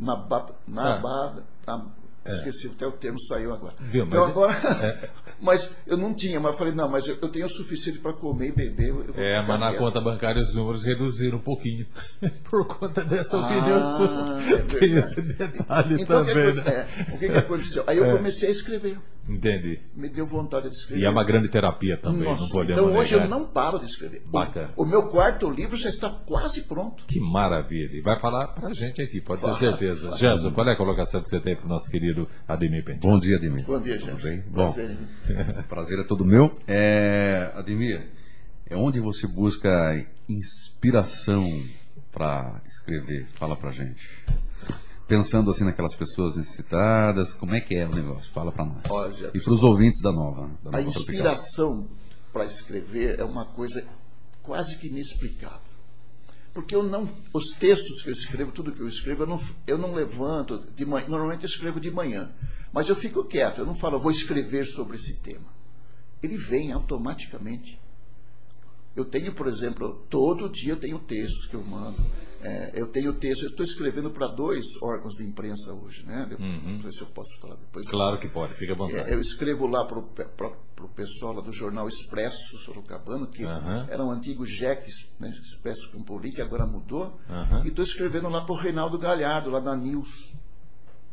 [0.00, 0.14] na,
[0.68, 1.32] na, ah.
[1.66, 2.30] na é.
[2.32, 3.74] Esqueci até o termo saiu agora.
[3.80, 4.52] Viu, então mas, agora,
[4.84, 5.10] é,
[5.40, 8.12] mas eu não tinha, mas eu falei, não, mas eu, eu tenho o suficiente para
[8.12, 8.94] comer e beber.
[9.16, 11.86] é, mas na conta bancária os números reduziram um pouquinho.
[12.44, 14.54] por conta dessa ah, opinião sua.
[14.54, 16.54] É Tem esse detalhe então, também.
[16.54, 16.70] Que, né?
[16.70, 17.84] é, o que, que aconteceu?
[17.86, 18.16] Aí eu é.
[18.16, 18.98] comecei a escrever.
[19.28, 19.78] Entendi.
[19.94, 21.02] Me deu vontade de escrever.
[21.02, 23.26] E é uma grande terapia também, Nossa, não podemos Então hoje negar.
[23.26, 24.22] eu não paro de escrever.
[24.26, 24.72] Bacana.
[24.76, 27.04] O, o, meu quarto livro já está quase pronto.
[27.06, 27.96] Que maravilha.
[27.96, 30.16] E vai falar para a gente aqui, pode ter certeza.
[30.16, 32.09] Gerson, qual é a colocação que você tem para o nosso querido
[32.46, 33.08] Ademir Penteado?
[33.08, 33.64] Bom dia, Ademir.
[33.64, 33.98] Bom dia.
[33.98, 34.42] Tudo bem?
[34.48, 34.96] Bom, prazer,
[35.68, 36.52] prazer é todo meu.
[36.66, 38.08] É, Ademir,
[38.66, 39.70] é onde você busca
[40.28, 41.44] inspiração
[42.12, 43.26] para escrever?
[43.32, 44.08] Fala para gente
[45.10, 48.32] pensando assim naquelas pessoas necessitadas, como é que é o negócio?
[48.32, 48.82] Fala para nós.
[48.88, 50.48] Olha, e para os ouvintes da Nova.
[50.62, 51.88] Da a inspiração
[52.32, 53.84] para escrever é uma coisa
[54.40, 55.69] quase que inexplicável.
[56.52, 59.78] Porque eu não, os textos que eu escrevo, tudo que eu escrevo, eu não, eu
[59.78, 62.32] não levanto de manhã, normalmente eu escrevo de manhã,
[62.72, 65.46] mas eu fico quieto, eu não falo, vou escrever sobre esse tema.
[66.22, 67.80] Ele vem automaticamente.
[68.94, 72.02] Eu tenho, por exemplo, todo dia eu tenho textos que eu mando.
[72.42, 76.28] É, eu tenho texto, eu estou escrevendo para dois órgãos de imprensa hoje, né?
[76.38, 76.72] uhum.
[76.74, 77.86] Não sei se eu posso falar depois.
[77.88, 79.10] Claro que pode, fica à vontade.
[79.10, 83.86] É, eu escrevo lá para o pessoal lá do jornal Expresso Sorocabano, que uhum.
[83.88, 84.86] era um antigo JEC,
[85.18, 85.30] né?
[85.40, 87.18] Expresso Campoli, que agora mudou.
[87.28, 87.64] Uhum.
[87.64, 90.32] E estou escrevendo lá para o Reinaldo Galhardo, lá da News.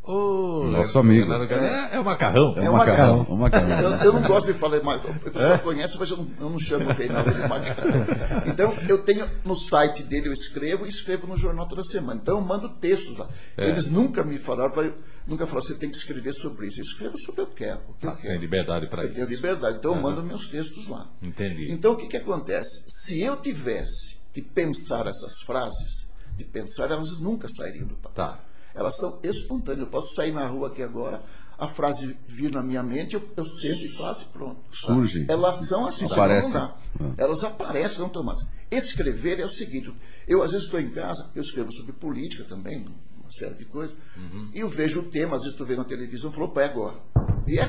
[0.10, 1.30] Oh, Nosso amigo.
[1.34, 2.54] É, é o macarrão.
[2.56, 3.18] É, o macarrão.
[3.18, 3.38] macarrão.
[3.38, 3.92] macarrão.
[3.92, 5.16] Eu, eu, não gosto de falar macarrão.
[5.16, 5.58] A pessoa é?
[5.58, 8.08] conhece, mas eu não, eu não chamo o Reinaldo de macarrão.
[8.46, 12.22] Então, eu tenho no site dele, eu escrevo e escrevo no jornal toda semana.
[12.24, 13.28] Então, eu mando textos lá.
[13.58, 13.68] É.
[13.68, 14.90] Eles nunca me falaram, pra,
[15.28, 16.80] nunca falaram, você tem que escrever sobre isso.
[16.80, 17.82] Eu escrevo sobre o que eu quero.
[17.90, 18.28] O que ah, eu quero.
[18.30, 19.20] tem liberdade para isso.
[19.20, 19.78] Eu tenho liberdade.
[19.80, 19.98] Então, uhum.
[19.98, 21.12] eu mando meus textos lá.
[21.22, 21.70] Entendi.
[21.70, 22.86] Então, o que, que acontece?
[22.88, 28.26] Se eu tivesse que pensar essas frases, de pensar, elas nunca sairiam do papel.
[28.26, 28.47] Tá
[28.78, 29.86] elas são espontâneas.
[29.86, 31.24] Eu posso sair na rua aqui agora,
[31.58, 34.62] a frase vir na minha mente, eu, eu sento e faço e pronto.
[34.70, 35.26] Surge.
[35.28, 36.54] Elas são assim, aparecem.
[36.54, 36.78] Não dá.
[37.00, 37.14] Ah.
[37.18, 38.48] Elas aparecem, não Tomás.
[38.70, 39.92] Escrever é o seguinte,
[40.28, 42.86] eu às vezes estou em casa, eu escrevo sobre política também,
[43.20, 44.52] uma série de coisas, uhum.
[44.54, 47.00] e eu vejo o tema, às vezes estou vendo na televisão, falou, pai, agora.
[47.48, 47.66] E é,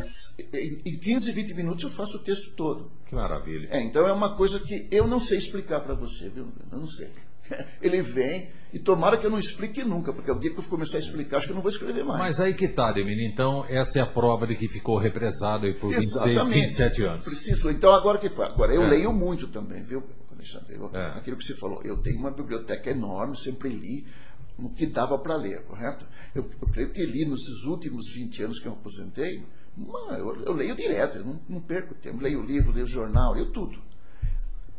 [0.85, 2.90] em 15, 20 minutos eu faço o texto todo.
[3.07, 3.68] Que maravilha.
[3.71, 6.49] É, então é uma coisa que eu não sei explicar para você, viu?
[6.71, 7.11] Eu não sei.
[7.80, 10.98] Ele vem e tomara que eu não explique nunca, porque o dia que eu começar
[10.98, 12.18] a explicar, acho que eu não vou escrever mais.
[12.18, 13.18] Mas aí que tá, Demir.
[13.20, 16.44] Então, essa é a prova de que ficou represado aí por Exatamente.
[16.44, 17.24] 26, 27 anos.
[17.24, 17.70] Preciso.
[17.70, 18.44] Então, agora que foi?
[18.44, 18.88] Agora, eu é.
[18.88, 20.76] leio muito também, viu, Alexandre?
[20.76, 21.18] Eu, é.
[21.18, 21.80] Aquilo que você falou.
[21.82, 24.06] Eu tenho uma biblioteca enorme, sempre li
[24.58, 26.04] no que dava para ler, correto?
[26.34, 29.44] Eu, eu, creio que li nesses últimos 20 anos que eu aposentei,
[30.11, 32.20] eu, eu leio direto, eu não, não perco tempo.
[32.20, 33.78] Leio livro, leio jornal, leio tudo.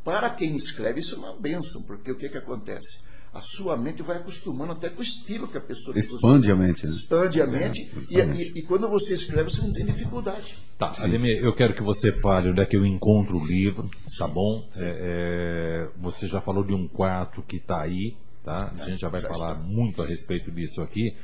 [0.10, 3.04] Para quem escreve, isso é uma benção, porque o que, que acontece?
[3.32, 6.84] A sua mente vai acostumando até com o estilo que a pessoa Expande a mente.
[6.84, 6.90] Né?
[6.90, 7.92] Expande a mente.
[8.16, 10.58] É, e, e, e, quando você escreve, você não tem dificuldade.
[10.80, 14.28] Tá, Ademir, eu quero que você fale onde é que eu encontro o livro, tá
[14.28, 14.34] Sim.
[14.34, 14.68] bom?
[14.76, 18.74] É, é, você já falou de um quarto que está aí, tá?
[18.80, 19.64] A gente já vai já falar está.
[19.64, 21.16] muito a respeito disso aqui.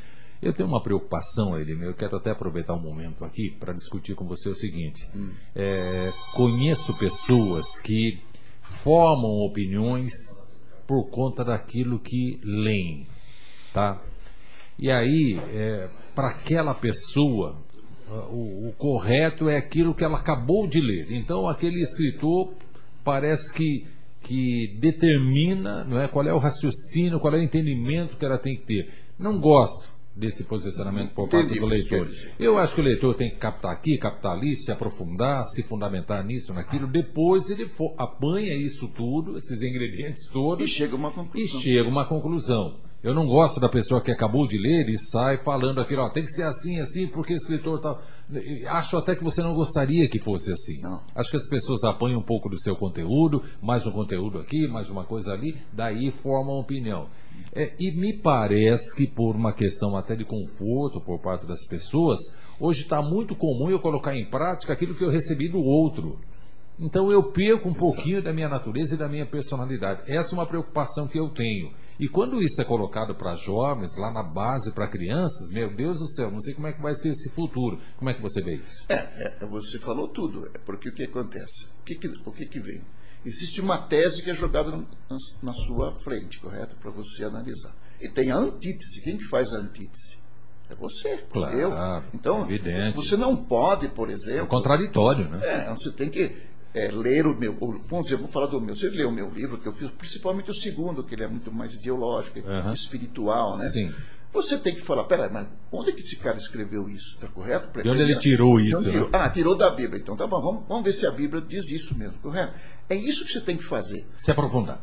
[0.42, 4.28] Eu tenho uma preocupação, ele, eu quero até aproveitar um momento aqui para discutir com
[4.28, 5.10] você o seguinte.
[5.16, 5.32] Hum.
[5.56, 8.22] É, conheço pessoas que
[8.70, 10.12] formam opiniões
[10.88, 13.08] por conta daquilo que leem,
[13.74, 14.02] tá?
[14.78, 17.58] E aí, é, para aquela pessoa,
[18.30, 21.12] o, o, correto é aquilo que ela acabou de ler.
[21.12, 22.54] Então, aquele escritor
[23.04, 23.88] parece que,
[24.22, 28.56] que determina não é, qual é o raciocínio, qual é o entendimento que ela tem
[28.56, 28.94] que ter.
[29.18, 32.10] Não gosto desse posicionamento por parte do leitor.
[32.40, 36.24] Eu acho que o leitor tem que captar aqui, captar ali, se aprofundar, se fundamentar
[36.24, 36.88] nisso, naquilo.
[36.88, 40.64] Depois ele for, apanha isso tudo, esses ingredientes todos.
[40.64, 41.60] E chega a uma conclusão.
[41.60, 42.80] E chega a uma conclusão.
[43.06, 46.24] Eu não gosto da pessoa que acabou de ler e sai falando aquilo, ó, tem
[46.24, 48.02] que ser assim, assim, porque o escritor tal.
[48.68, 50.82] Acho até que você não gostaria que fosse assim.
[50.82, 51.04] Não.
[51.14, 54.90] Acho que as pessoas apanham um pouco do seu conteúdo, mais um conteúdo aqui, mais
[54.90, 57.08] uma coisa ali, daí formam opinião.
[57.54, 62.18] É, e me parece que por uma questão até de conforto por parte das pessoas,
[62.60, 66.20] hoje está muito comum eu colocar em prática aquilo que eu recebi do outro.
[66.80, 67.80] Então eu perco um Exato.
[67.80, 70.04] pouquinho da minha natureza e da minha personalidade.
[70.12, 71.74] Essa é uma preocupação que eu tenho.
[71.98, 76.08] E quando isso é colocado para jovens, lá na base, para crianças, meu Deus do
[76.08, 77.80] céu, não sei como é que vai ser esse futuro.
[77.98, 78.86] Como é que você vê isso?
[78.90, 80.50] É, é você falou tudo.
[80.54, 81.70] É porque o que acontece?
[81.80, 82.82] O que, que o que, que vem?
[83.26, 84.86] Existe uma tese que é jogada na,
[85.42, 86.76] na sua frente, correto?
[86.76, 87.74] Para você analisar.
[88.00, 89.02] E tem a antítese.
[89.02, 90.18] Quem que faz a antítese?
[90.70, 91.72] É você, claro, eu.
[92.14, 92.96] Então, evidente.
[92.96, 94.46] você não pode, por exemplo.
[94.46, 95.40] É contraditório, né?
[95.44, 96.36] É, você tem que
[96.76, 97.56] é, ler o meu.
[97.88, 98.76] Vamos dizer, vou falar do meu.
[98.76, 101.52] Você leu o meu livro, que eu fiz, principalmente o segundo, que ele é muito
[101.52, 102.74] mais ideológico, uhum.
[102.74, 103.66] espiritual, né?
[103.70, 103.94] Sim.
[104.34, 107.16] Você tem que falar, peraí, mas onde é que esse cara escreveu isso?
[107.16, 107.82] Está correto?
[107.82, 108.92] De onde ele tirou isso?
[108.92, 109.08] Né?
[109.14, 110.02] Ah, tirou da Bíblia.
[110.02, 112.54] Então tá bom, vamos, vamos ver se a Bíblia diz isso mesmo, correto?
[112.90, 114.06] É isso que você tem que fazer.
[114.18, 114.82] Se aprofundar.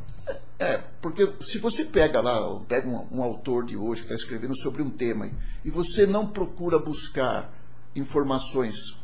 [0.59, 4.57] É, porque se você pega lá, pega um, um autor de hoje que está escrevendo
[4.57, 5.31] sobre um tema
[5.63, 7.53] e você não procura buscar
[7.95, 9.02] informações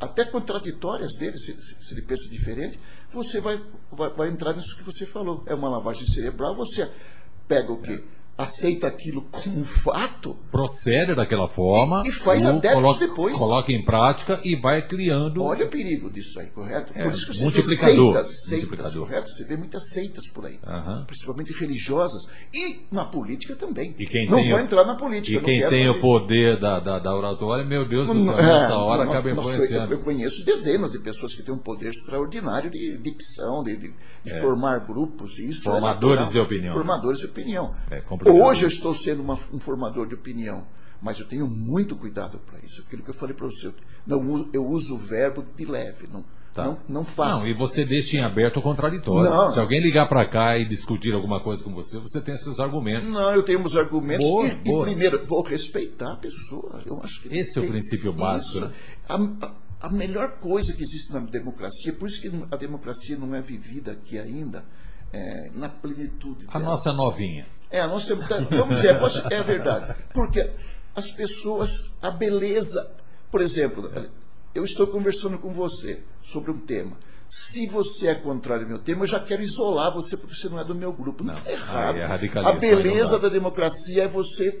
[0.00, 2.80] até contraditórias dele, se, se, ele pensa diferente,
[3.12, 5.44] você vai, vai, vai, entrar nisso que você falou.
[5.46, 6.90] É uma lavagem cerebral, você
[7.46, 8.02] pega o quê?
[8.42, 10.36] Aceita aquilo como um fato.
[10.50, 12.02] Procede daquela forma.
[12.04, 13.36] E, e faz até coloca, depois.
[13.36, 15.42] Coloca em prática e vai criando.
[15.42, 16.92] Olha o perigo disso aí, correto?
[16.94, 18.14] É, por isso que você multiplicador.
[18.14, 19.30] vê seitas, seitas correto?
[19.30, 20.58] Você vê muitas seitas por aí.
[21.06, 22.30] Principalmente religiosas.
[22.52, 23.94] E na política também.
[23.98, 25.38] E quem não tem vou entrar na política.
[25.38, 29.04] E quem tem o poder da, da, da, oratória, meu Deus do céu, nessa hora
[29.04, 29.94] nós, acaba influenciando.
[29.94, 34.30] Eu conheço dezenas de pessoas que têm um poder extraordinário de dicção, de, de, de
[34.30, 34.40] é.
[34.40, 35.38] formar grupos.
[35.38, 36.74] Isso é Formadores é de opinião.
[36.74, 37.74] Formadores de opinião.
[37.90, 38.00] É
[38.30, 40.66] Hoje eu estou sendo uma, um formador de opinião,
[41.00, 42.82] mas eu tenho muito cuidado para isso.
[42.82, 43.72] Aquilo que eu falei para você,
[44.06, 46.64] não, eu uso o verbo de leve, não, Tá.
[46.64, 47.40] Não, não faço.
[47.40, 49.30] Não, e você deixa em aberto o contraditório.
[49.30, 49.50] Não.
[49.50, 53.10] Se alguém ligar para cá e discutir alguma coisa com você, você tem seus argumentos.
[53.10, 54.26] Não, eu tenho meus argumentos.
[54.26, 54.82] Boa, e, boa.
[54.82, 56.82] e, primeiro, vou respeitar a pessoa.
[56.84, 58.66] Eu acho que Esse é o princípio básico.
[58.66, 58.72] Né?
[59.08, 63.40] A, a, melhor coisa que existe na democracia, por isso que a democracia não é
[63.40, 64.64] vivida aqui ainda,
[65.12, 66.46] é, na plenitude.
[66.48, 67.46] A nossa novinha.
[67.70, 68.96] É, nós temos, vamos dizer,
[69.30, 69.94] é a verdade.
[70.12, 70.50] Porque
[70.94, 72.90] as pessoas, a beleza,
[73.30, 73.90] por exemplo,
[74.54, 76.96] eu estou conversando com você sobre um tema.
[77.28, 80.58] Se você é contrário ao meu tema, eu já quero isolar você porque você não
[80.58, 81.22] é do meu grupo.
[81.22, 81.96] Não, não é errado.
[81.96, 84.60] É a beleza da democracia é você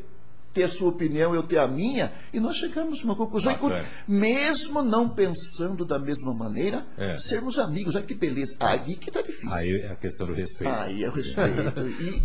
[0.52, 3.52] ter a sua opinião, eu ter a minha, e nós chegamos a uma conclusão.
[3.52, 3.86] Bacana.
[4.06, 7.16] mesmo não pensando da mesma maneira, é.
[7.16, 7.96] sermos amigos.
[7.96, 8.56] Olha que beleza.
[8.60, 9.52] Aí que está difícil.
[9.52, 10.72] Aí é a questão do respeito.
[10.72, 11.80] Aí é o respeito.
[12.00, 12.22] e...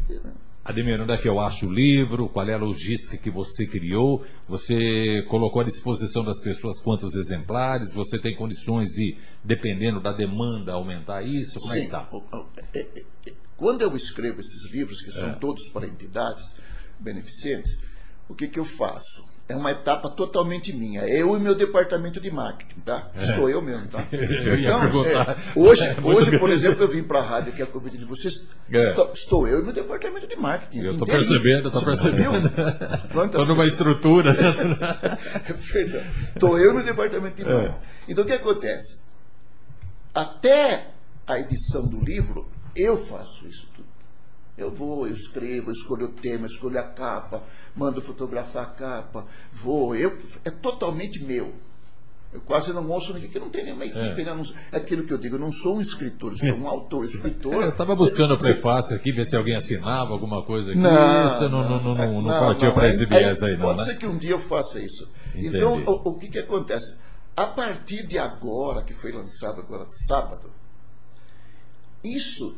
[0.65, 2.27] Ademir, onde é que eu acho o livro?
[2.27, 4.25] Qual é a logística que você criou?
[4.47, 7.93] Você colocou à disposição das pessoas quantos exemplares?
[7.93, 11.59] Você tem condições de, dependendo da demanda, aumentar isso?
[11.59, 11.77] Como Sim.
[11.77, 12.09] é que está?
[12.73, 13.03] É, é,
[13.55, 15.35] quando eu escrevo esses livros, que são é.
[15.35, 16.55] todos para entidades
[16.99, 17.77] beneficentes,
[18.27, 19.23] o que, que eu faço?
[19.47, 21.01] É uma etapa totalmente minha.
[21.01, 23.11] Eu e meu departamento de marketing, tá?
[23.13, 23.25] É.
[23.25, 24.03] Sou eu mesmo, tá?
[24.11, 25.37] eu ia então, perguntar.
[25.37, 28.05] É, hoje, é hoje por exemplo, eu vim para a rádio é a convite de
[28.05, 28.47] vocês.
[28.71, 28.89] É.
[28.89, 30.79] Estou, estou, eu e meu departamento de marketing.
[30.79, 32.47] Eu estou percebendo, estou percebendo.
[33.25, 34.31] Estou numa estrutura.
[34.31, 36.05] é verdade.
[36.33, 37.53] Estou eu no departamento de é.
[37.53, 37.77] marketing.
[38.07, 38.99] Então o que acontece?
[40.13, 40.87] Até
[41.27, 43.94] a edição do livro, eu faço isso tudo.
[44.57, 47.43] Eu vou, eu escrevo, eu escolho o tema, escolho a capa,
[47.75, 49.95] mando fotografar a capa, vou.
[49.95, 51.53] Eu, é totalmente meu.
[52.35, 54.21] Eu quase não ouço ninguém, que não tem nenhuma equipe.
[54.21, 54.25] É.
[54.25, 57.03] Não, é aquilo que eu digo, eu não sou um escritor, eu sou um autor,
[57.05, 57.53] escritor.
[57.53, 60.79] É, eu estava buscando o prefácio aqui, ver se alguém assinava alguma coisa aqui.
[60.79, 63.67] Não, você não, não, não, não, não partiu para esse viés aí, não.
[63.67, 63.85] Pode né?
[63.85, 65.09] ser que um dia eu faça isso.
[65.29, 65.55] Entendi.
[65.55, 66.97] Então, o, o que, que acontece?
[67.37, 70.49] A partir de agora, que foi lançado agora sábado,
[72.03, 72.57] isso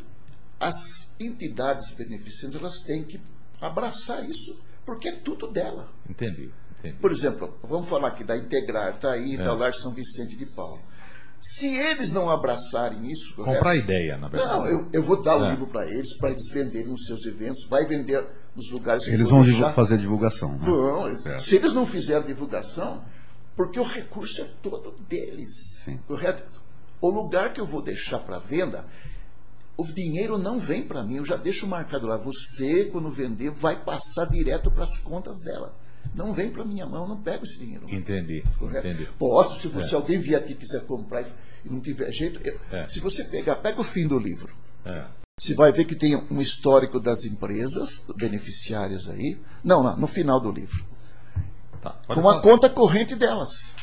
[0.59, 3.19] as entidades beneficentes elas têm que
[3.61, 5.89] abraçar isso, Porque é tudo dela.
[6.09, 6.49] Entendi.
[6.79, 6.95] entendi.
[6.95, 9.53] Por exemplo, vamos falar aqui da Integrar, está aí, está é.
[9.53, 10.79] o Lar São Vicente de Paulo.
[11.41, 13.35] Se eles não abraçarem isso.
[13.35, 14.59] Comprar ideia, na verdade.
[14.59, 15.49] Não, eu, eu vou dar o um é.
[15.51, 19.29] livro para eles, para eles venderem nos seus eventos, vai vender nos lugares que Eles
[19.29, 19.71] vão deixar.
[19.73, 20.53] fazer divulgação.
[20.53, 20.65] Né?
[20.65, 21.37] Vão.
[21.37, 23.03] Se eles não fizerem divulgação,
[23.55, 25.81] porque o recurso é todo deles.
[25.83, 25.99] Sim.
[26.07, 26.43] Correto?
[26.99, 28.85] O lugar que eu vou deixar para venda,
[29.77, 32.17] o dinheiro não vem para mim, eu já deixo marcado lá.
[32.17, 35.73] Você, quando vender, vai passar direto para as contas dela.
[36.15, 37.87] Não vem para minha mão, não pego esse dinheiro.
[37.89, 38.43] Entendi.
[38.61, 39.07] entendi.
[39.19, 39.97] Posso, se, você, é.
[39.97, 41.21] alguém vier aqui e quiser comprar
[41.63, 42.87] e não tiver jeito, eu, é.
[42.87, 44.51] se você pegar, pega o fim do livro.
[44.83, 45.05] É.
[45.39, 49.37] Você vai ver que tem um histórico das empresas beneficiárias aí.
[49.63, 50.83] Não, não no final do livro.
[51.79, 53.75] Tá, com a conta corrente delas.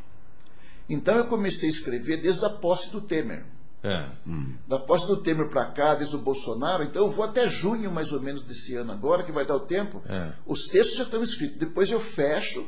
[0.87, 3.43] Então eu comecei a escrever desde a posse do Temer.
[3.83, 4.09] É.
[4.25, 4.55] Hum.
[4.67, 8.11] Da posse do Temer para cá, desde o Bolsonaro, então eu vou até junho mais
[8.11, 10.01] ou menos desse ano agora, que vai dar o tempo.
[10.07, 10.31] É.
[10.45, 11.57] Os textos já estão escritos.
[11.57, 12.67] Depois eu fecho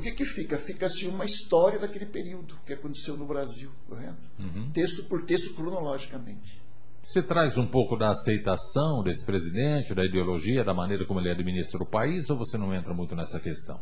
[0.00, 0.56] o que, que fica?
[0.56, 4.28] Fica assim uma história daquele período que aconteceu no Brasil, correto?
[4.38, 4.70] Uhum.
[4.72, 6.58] Texto por texto, cronologicamente.
[7.02, 11.82] Você traz um pouco da aceitação desse presidente, da ideologia, da maneira como ele administra
[11.82, 13.78] o país, ou você não entra muito nessa questão?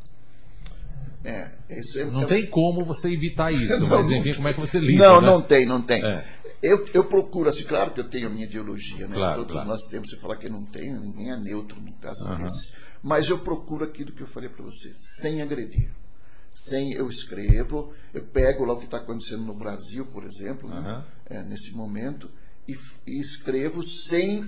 [1.24, 4.60] É, é, não é, tem como você evitar isso, não, mas enfim, como é que
[4.60, 5.04] você lida?
[5.04, 5.26] Não, né?
[5.26, 6.04] não tem, não tem.
[6.04, 6.24] É.
[6.60, 9.14] Eu, eu procuro, assim, claro que eu tenho a minha ideologia, né?
[9.14, 9.68] Claro, Todos claro.
[9.68, 12.36] nós temos, você falar que não tem, ninguém é neutro no caso uhum.
[12.36, 12.72] desse.
[13.02, 15.90] Mas eu procuro aquilo que eu falei para você, sem agredir.
[16.58, 20.82] Sem eu escrevo, eu pego lá o que está acontecendo no Brasil, por exemplo, uhum.
[20.82, 21.04] né?
[21.26, 22.28] é, nesse momento,
[22.66, 22.74] e,
[23.06, 24.44] e, escrevo sem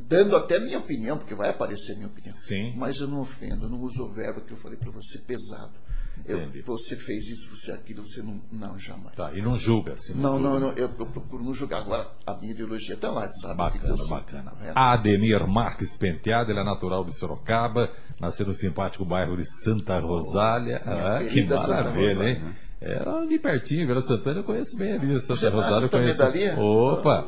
[0.00, 2.34] dando até minha opinião, porque vai aparecer minha opinião.
[2.34, 2.74] Sim.
[2.74, 5.78] Mas eu não ofendo, eu não uso o verbo que eu falei para você pesado.
[6.24, 8.40] Eu, você fez isso, você aquilo, você não.
[8.52, 9.14] Não, jamais.
[9.16, 9.94] Tá, e não julga.
[9.94, 11.80] Assim, não, não, não, eu, eu, procuro não julgar.
[11.80, 13.56] Agora, a minha ideologia está lá, sabe?
[13.56, 14.52] Bacana, bacana.
[14.62, 14.72] É.
[14.74, 20.82] Ademir Marques Penteado, ele é natural de Sorocaba, nasceu no simpático bairro de Santa Rosália.
[20.84, 22.40] ah, que maravilha, hein?
[22.40, 22.56] Né?
[22.80, 26.24] Era ali pertinho, Vila Santana, eu conheço bem ali, Santa Rosália eu conheço.
[26.58, 27.24] Opa!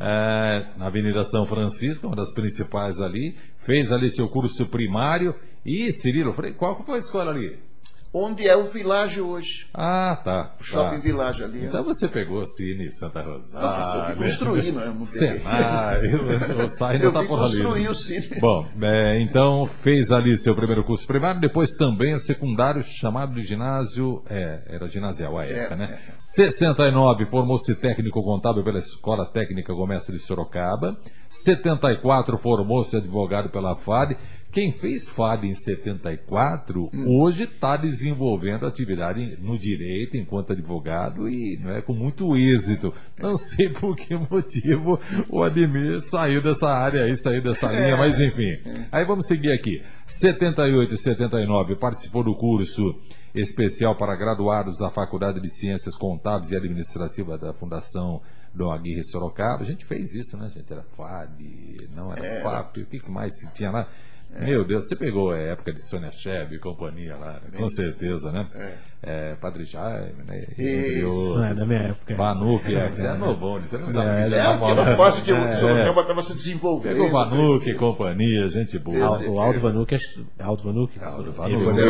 [0.00, 5.34] É, na Avenida São Francisco, uma das principais ali, fez ali seu curso primário.
[5.64, 7.67] E, Cirilo, qual foi a escola ali?
[8.12, 9.66] Onde é o Világio hoje.
[9.74, 10.54] Ah, tá.
[10.60, 11.02] O Shopping tá.
[11.02, 11.66] Világio ali.
[11.66, 13.70] Então você pegou o Cine Santa Rosália.
[13.70, 15.04] Não, isso eu construir, não é?
[15.04, 16.06] Senai,
[16.64, 17.50] o Sai não tá por ali.
[17.50, 17.90] construir né?
[17.90, 18.40] o Cine.
[18.40, 23.42] Bom, é, então fez ali seu primeiro curso primário, depois também o secundário chamado de
[23.42, 26.00] ginásio, é, era ginasial à é, época, é, né?
[26.08, 26.12] É.
[26.18, 30.96] 69, formou-se técnico contábil pela Escola Técnica Comércio de Sorocaba.
[31.28, 34.16] 74, formou-se advogado pela FAD.
[34.50, 37.20] Quem fez FAD em 74, hum.
[37.20, 42.92] hoje está desenvolvendo atividade no direito enquanto advogado e não é com muito êxito.
[43.20, 44.98] Não sei por que motivo
[45.30, 48.58] o Ademir saiu dessa área aí, saiu dessa linha, mas enfim.
[48.90, 49.82] Aí vamos seguir aqui.
[50.06, 52.98] 78 e 79 participou do curso
[53.34, 58.22] especial para graduados da Faculdade de Ciências Contábeis e Administrativas da Fundação
[58.54, 59.62] Dom Aguirre Sorocaba.
[59.62, 60.72] A gente fez isso, né, gente?
[60.72, 62.40] Era FAD, não era é.
[62.40, 63.86] FAP, o que mais se tinha lá?
[64.34, 64.44] É.
[64.44, 67.58] Meu Deus, você pegou a época de Sônia Cheb e companhia lá, né?
[67.58, 68.46] com certeza, né?
[68.54, 68.74] É.
[69.00, 70.44] É, Padre Jaime, né?
[70.58, 71.42] Isso.
[71.44, 72.16] É, da minha época.
[72.16, 74.34] Banuque, é, você é novão, você não sabe.
[74.34, 76.94] É, é aquela fase que o é, Sorocaba estava se desenvolvendo.
[76.94, 78.98] Pegou Banuque e companhia, gente boa.
[79.28, 79.96] o Aldo Vanuque,
[80.40, 80.98] Aldo Vanuque?
[81.00, 81.32] Aldo.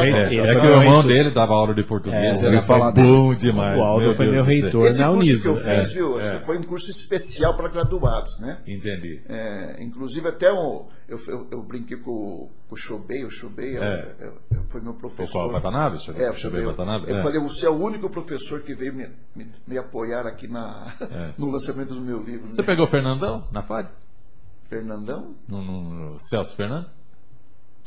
[0.02, 3.78] É, que o irmão dele dava aula de português, ele falar bom demais.
[3.78, 5.40] O Aldo foi meu reitor na Uniso.
[5.40, 8.58] que eu fiz, viu, foi um curso especial para graduados, né?
[8.66, 9.22] Entendi.
[9.80, 14.32] inclusive até um, eu, eu, eu brinquei com, com o Chobei, o Chobei é.
[14.68, 15.26] foi meu professor.
[15.26, 15.98] Foi qual, Watanabe?
[16.16, 17.10] É, o Chobei Watanabe?
[17.10, 17.22] Eu é.
[17.22, 21.34] falei, você é o único professor que veio me, me, me apoiar aqui na, é.
[21.40, 22.46] no lançamento do meu livro.
[22.46, 22.66] Você né?
[22.66, 23.88] pegou o Fernandão na FAD?
[24.68, 25.34] Fernandão?
[25.48, 26.90] No, no, no Celso Fernando?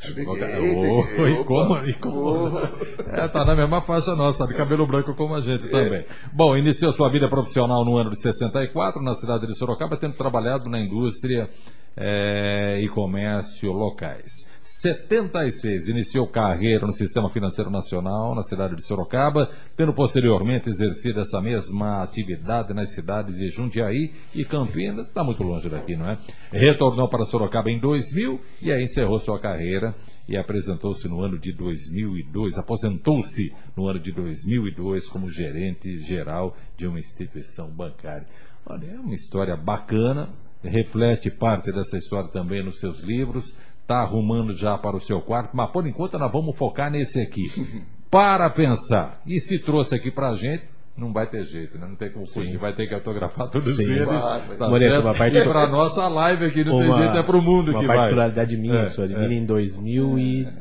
[0.06, 0.24] Peguei,
[1.40, 1.76] e como?
[1.84, 2.58] E como?
[2.58, 6.04] É, tá na mesma faixa nossa, tá de cabelo branco como a gente também.
[6.32, 10.68] Bom, iniciou sua vida profissional no ano de 64, na cidade de Sorocaba, tendo trabalhado
[10.68, 11.48] na indústria
[11.96, 14.50] é, e comércio locais.
[14.80, 21.42] 76 iniciou carreira no Sistema Financeiro Nacional, na cidade de Sorocaba, tendo posteriormente exercido essa
[21.42, 26.18] mesma atividade nas cidades de Jundiaí e Campinas, está muito longe daqui, não é?
[26.50, 29.94] Retornou para Sorocaba em 2000 e aí encerrou sua carreira
[30.26, 36.86] e apresentou-se no ano de 2002, aposentou-se no ano de 2002 como gerente geral de
[36.86, 38.26] uma instituição bancária.
[38.64, 40.30] Olha, é uma história bacana,
[40.62, 45.54] reflete parte dessa história também nos seus livros, está arrumando já para o seu quarto,
[45.54, 47.84] mas por enquanto nós vamos focar nesse aqui.
[48.10, 49.20] Para pensar.
[49.26, 50.64] E se trouxe aqui para a gente,
[50.96, 51.86] não vai ter jeito, né?
[51.86, 54.20] Não tem como fugir, vai ter que autografar todos Sim, eles.
[54.58, 55.36] Tá Moreira, uma parte...
[55.36, 57.80] E para a nossa live aqui, não uma, tem jeito, é para o mundo uma
[57.80, 57.96] que vai.
[57.96, 59.32] Uma particularidade minha, é, só de é.
[59.32, 60.52] em 2009,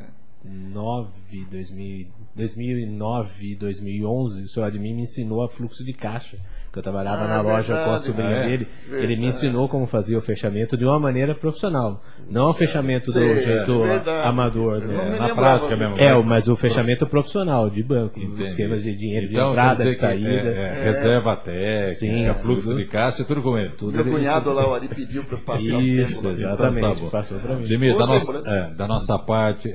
[1.51, 6.37] 2000, 2009, 2011, o senhor Admin me ensinou a fluxo de caixa
[6.71, 9.03] que eu trabalhava ah, na loja verdade, com a sobrinha é, dele, verdade.
[9.03, 12.01] ele me ensinou como fazia o fechamento de uma maneira profissional.
[12.29, 15.17] Não o fechamento do jeito é amador, né?
[15.19, 15.97] na prática mesmo.
[15.97, 18.43] É, mas o fechamento profissional de banco, Entendi.
[18.43, 20.29] esquemas de dinheiro de então, entrada, de saída.
[20.29, 23.71] É, é, reserva técnica, Sim, fluxo tudo, de caixa, tudo com ele.
[23.71, 27.67] Tudo Meu cunhado lá, ele pediu para passar Isso, exatamente, tá passou para mim.
[27.67, 29.69] Demir, da, nossa, é, da nossa parte,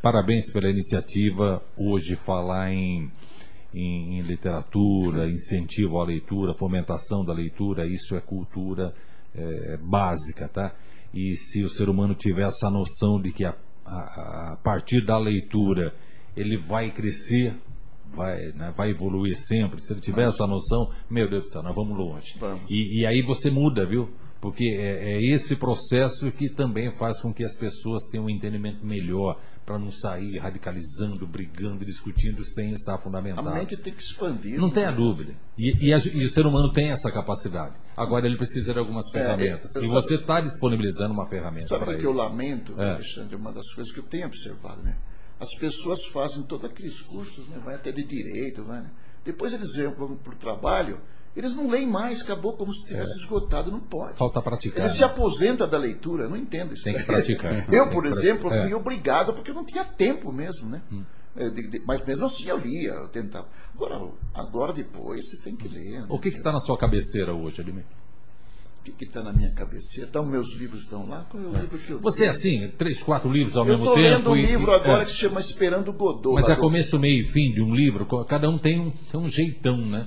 [0.00, 1.60] parabéns pela iniciativa.
[1.76, 3.10] Hoje falar em
[3.74, 8.94] em, em, literatura, incentivo à leitura, fomentação da leitura, isso é cultura
[9.34, 10.74] é, básica, tá?
[11.12, 15.18] E se o ser humano tiver essa noção de que a, a, a partir da
[15.18, 15.94] leitura
[16.36, 17.54] ele vai crescer,
[18.14, 21.74] vai, né, vai evoluir sempre, se ele tiver essa noção, meu Deus do céu, nós
[21.74, 22.36] vamos longe.
[22.38, 22.70] Vamos.
[22.70, 24.10] E, e aí você muda, viu?
[24.44, 28.84] Porque é, é, esse processo que também faz com que as pessoas tenham um entendimento
[28.84, 33.48] melhor para não sair radicalizando, brigando, discutindo sem estar fundamentado.
[33.48, 34.58] A mente tem que expandir.
[34.58, 34.74] Não né?
[34.74, 35.34] tenha dúvida.
[35.56, 37.74] E, e, a, e, o ser humano tem essa capacidade.
[37.96, 39.74] Agora ele precisa de algumas é, ferramentas.
[39.76, 42.90] É, e você está disponibilizando uma ferramenta Sabe o que eu lamento, é.
[42.96, 43.36] Alexandre?
[43.36, 44.94] Uma das coisas que eu tenho observado, né?
[45.40, 47.58] As pessoas fazem todos aqueles cursos, né?
[47.64, 48.90] vai até de direito, vai, né?
[49.24, 51.00] depois eles vêm para o trabalho
[51.36, 53.16] eles não leem mais, acabou como se tivesse é.
[53.16, 54.16] esgotado, não pode.
[54.16, 54.78] Falta praticar.
[54.78, 54.98] Eles né?
[54.98, 56.84] se aposentam da leitura, não entendo isso.
[56.84, 57.66] Tem que praticar.
[57.72, 58.76] Eu, por exemplo, fui é.
[58.76, 60.82] obrigado porque eu não tinha tempo mesmo, né?
[60.92, 61.02] Hum.
[61.36, 61.50] É,
[61.84, 63.48] mas mesmo assim eu lia, eu tentava.
[63.74, 64.00] Agora,
[64.32, 66.02] agora depois você tem que ler.
[66.02, 66.06] Né?
[66.08, 67.84] O que está na sua cabeceira hoje, Ademir?
[68.86, 70.08] O que está na minha cabeceira?
[70.08, 71.26] Então, meus livros estão lá?
[71.28, 71.60] Qual é o é.
[71.62, 73.98] livro que eu Você, é assim, três, quatro livros ao eu mesmo tempo?
[73.98, 75.04] Eu estou lendo um livro agora é.
[75.06, 76.34] que se chama Esperando Godot.
[76.34, 78.06] Mas é começo, meio e fim de um livro?
[78.26, 80.06] Cada um tem um, tem um jeitão, né?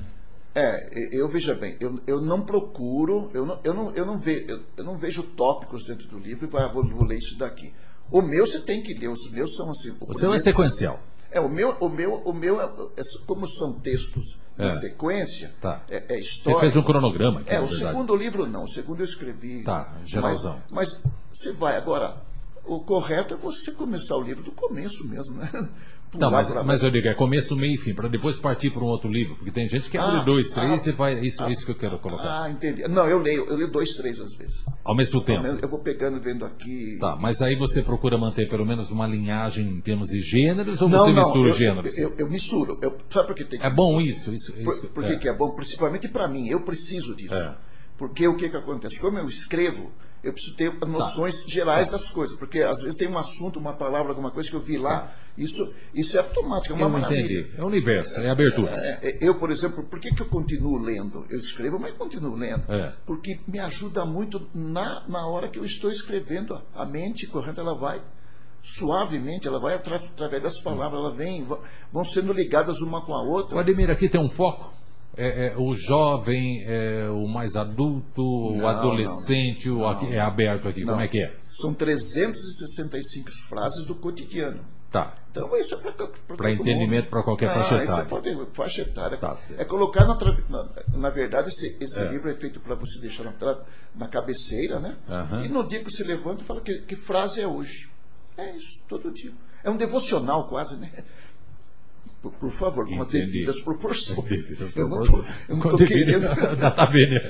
[0.60, 4.44] É, eu veja bem, eu, eu não procuro, eu não, eu não, eu não, ve,
[4.48, 7.72] eu, eu não vejo tópicos dentro do livro e vou, vou, vou, ler isso daqui.
[8.12, 9.96] O meu você tem que ler, os meus são assim.
[10.02, 11.00] O, seu é sequencial.
[11.30, 12.66] É, o meu, o meu, o meu é,
[12.98, 14.66] é como são textos é.
[14.66, 15.84] em sequência, tá.
[15.88, 16.58] é, é história.
[16.58, 19.62] Você fez um cronograma aqui, É, o segundo livro não, o segundo eu escrevi.
[19.62, 20.60] Tá, geralzão.
[20.72, 22.18] Mas, mas você vai agora,
[22.68, 25.50] o correto é você começar o livro do começo mesmo, né?
[26.18, 28.88] Não, mas, mas eu digo, é começo, meio e fim, para depois partir para um
[28.88, 29.36] outro livro.
[29.36, 31.20] Porque tem gente que abre ah, dois, três ah, e vai.
[31.20, 32.44] Isso, ah, isso que eu quero colocar.
[32.44, 32.88] Ah, entendi.
[32.88, 34.66] Não, eu leio, eu leio dois, três às vezes.
[34.86, 35.46] Ao mesmo tempo.
[35.46, 36.98] Eu vou pegando vendo aqui.
[37.00, 40.88] Tá, mas aí você procura manter pelo menos uma linhagem em termos de gêneros ou
[40.88, 41.98] não, você não, mistura eu, gêneros?
[41.98, 42.80] Eu, eu, eu misturo.
[42.82, 44.54] Eu, sabe por que tem que É bom isso, isso.
[44.54, 45.16] Por, isso por é.
[45.18, 45.52] que é bom?
[45.52, 47.36] Principalmente para mim, eu preciso disso.
[47.36, 47.54] É.
[47.98, 49.00] Porque o que, que acontece?
[49.00, 49.92] Como eu escrevo,
[50.24, 51.50] eu preciso ter noções tá.
[51.50, 51.98] gerais tá.
[51.98, 54.78] das coisas, porque às vezes tem um assunto, uma palavra, alguma coisa que eu vi
[54.78, 55.16] lá, tá.
[55.38, 57.40] isso, isso é automático, é uma eu maravilha.
[57.42, 57.58] Entendi.
[57.58, 58.72] É o universo, é a abertura.
[58.76, 61.26] É, é, eu, por exemplo, por que, que eu continuo lendo?
[61.30, 62.72] Eu escrevo, mas continuo lendo.
[62.72, 62.94] É.
[63.06, 66.62] Porque me ajuda muito na, na hora que eu estou escrevendo.
[66.76, 68.02] A mente corrente, ela vai
[68.62, 71.48] suavemente, ela vai através das palavras, ela vem,
[71.92, 73.56] vão sendo ligadas uma com a outra.
[73.56, 74.74] O Ademir, aqui tem um foco
[75.18, 80.04] é, é, o jovem, é, o mais adulto, não, o adolescente, não, não.
[80.04, 80.86] O, é aberto aqui?
[80.86, 81.36] Como é que é?
[81.48, 84.64] São 365 frases do cotidiano.
[84.92, 85.18] Tá.
[85.32, 85.78] Então isso é
[86.36, 87.84] para entendimento para qualquer ah, faixa etária.
[87.84, 89.18] Isso é para faixa etária.
[89.18, 90.16] Tá, é colocar na,
[90.50, 92.08] na, na verdade esse, esse é.
[92.08, 93.34] livro é feito para você deixar na,
[93.96, 94.96] na cabeceira, né?
[95.08, 95.46] Uhum.
[95.46, 97.90] E no dia que você levanta fala que, que frase é hoje.
[98.38, 99.34] É isso, todo dia.
[99.64, 100.92] É um devocional quase, né?
[102.22, 104.50] Por, por favor, com as devidas proporções.
[104.76, 106.28] Eu não estou querendo.
[106.60, 107.22] Data vênia.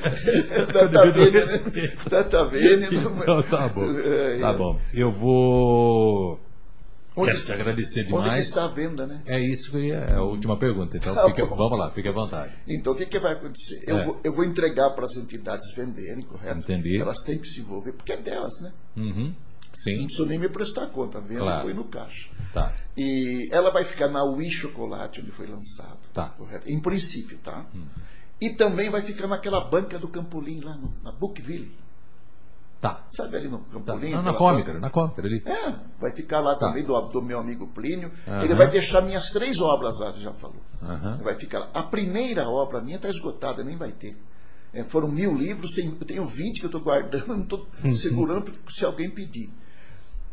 [2.09, 2.87] Data vênia.
[3.21, 3.83] Então, tá bom.
[3.99, 4.57] É, tá é.
[4.57, 4.79] bom.
[4.93, 6.39] Eu vou
[7.19, 8.29] Onde, Quero te agradecer demais.
[8.29, 9.23] Onde está a venda, né?
[9.25, 10.97] É isso que é a última pergunta.
[10.97, 12.53] Então, tá fique, vamos lá, fique à vontade.
[12.67, 13.83] Então, o que, que vai acontecer?
[13.87, 13.91] É.
[13.91, 16.59] Eu, vou, eu vou entregar para as entidades venderem, correto?
[16.59, 17.01] Entendi.
[17.01, 18.71] Elas têm que se envolver, porque é delas, né?
[18.95, 19.33] Uhum.
[19.73, 19.97] Sim.
[19.97, 21.63] Não preciso nem me prestar conta, vendo claro.
[21.63, 22.29] põe no caixa.
[22.53, 22.73] Tá.
[22.95, 25.99] E ela vai ficar na Wii Chocolate, onde foi lançado.
[26.13, 26.29] Tá.
[26.29, 26.69] Correto?
[26.69, 27.65] Em princípio, tá?
[27.73, 27.85] Hum.
[28.39, 31.75] E também vai ficar naquela banca do Campolim, lá no, na Bookville.
[32.79, 33.05] Tá.
[33.09, 34.11] Sabe ali no Campolim?
[34.11, 34.21] Tá.
[34.21, 35.43] na Cómitre, na Cómitre ali.
[35.45, 36.67] É, vai ficar lá tá.
[36.67, 38.11] também do, do, meu amigo Plínio.
[38.27, 38.41] Uhum.
[38.43, 40.61] Ele vai deixar minhas três obras lá, já falou.
[40.81, 41.17] Uhum.
[41.23, 41.69] Vai ficar lá.
[41.73, 44.15] A primeira obra minha está esgotada, nem vai ter.
[44.73, 47.95] É, foram mil livros, eu tenho 20 que eu estou guardando, não estou uhum.
[47.95, 49.49] segurando se alguém pedir.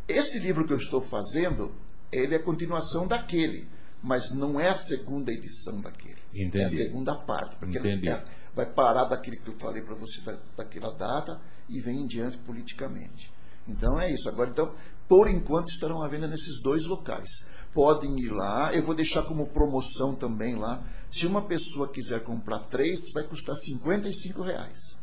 [0.07, 1.73] Esse livro que eu estou fazendo,
[2.13, 3.67] ele é a continuação daquele,
[4.03, 6.19] mas não é a segunda edição daquele.
[6.35, 6.61] Entendi.
[6.61, 7.57] É a segunda parte.
[7.57, 8.09] Porque Entendi.
[8.09, 8.23] É,
[8.55, 12.37] vai parar daquele que eu falei para você, da, daquela data, e vem em diante
[12.39, 13.33] politicamente.
[13.67, 14.29] Então é isso.
[14.29, 14.75] Agora, então,
[15.09, 17.47] por enquanto estarão à venda nesses dois locais.
[17.75, 20.83] Podem ir lá, eu vou deixar como promoção também lá.
[21.11, 25.03] Se uma pessoa quiser comprar três, vai custar 55 reais.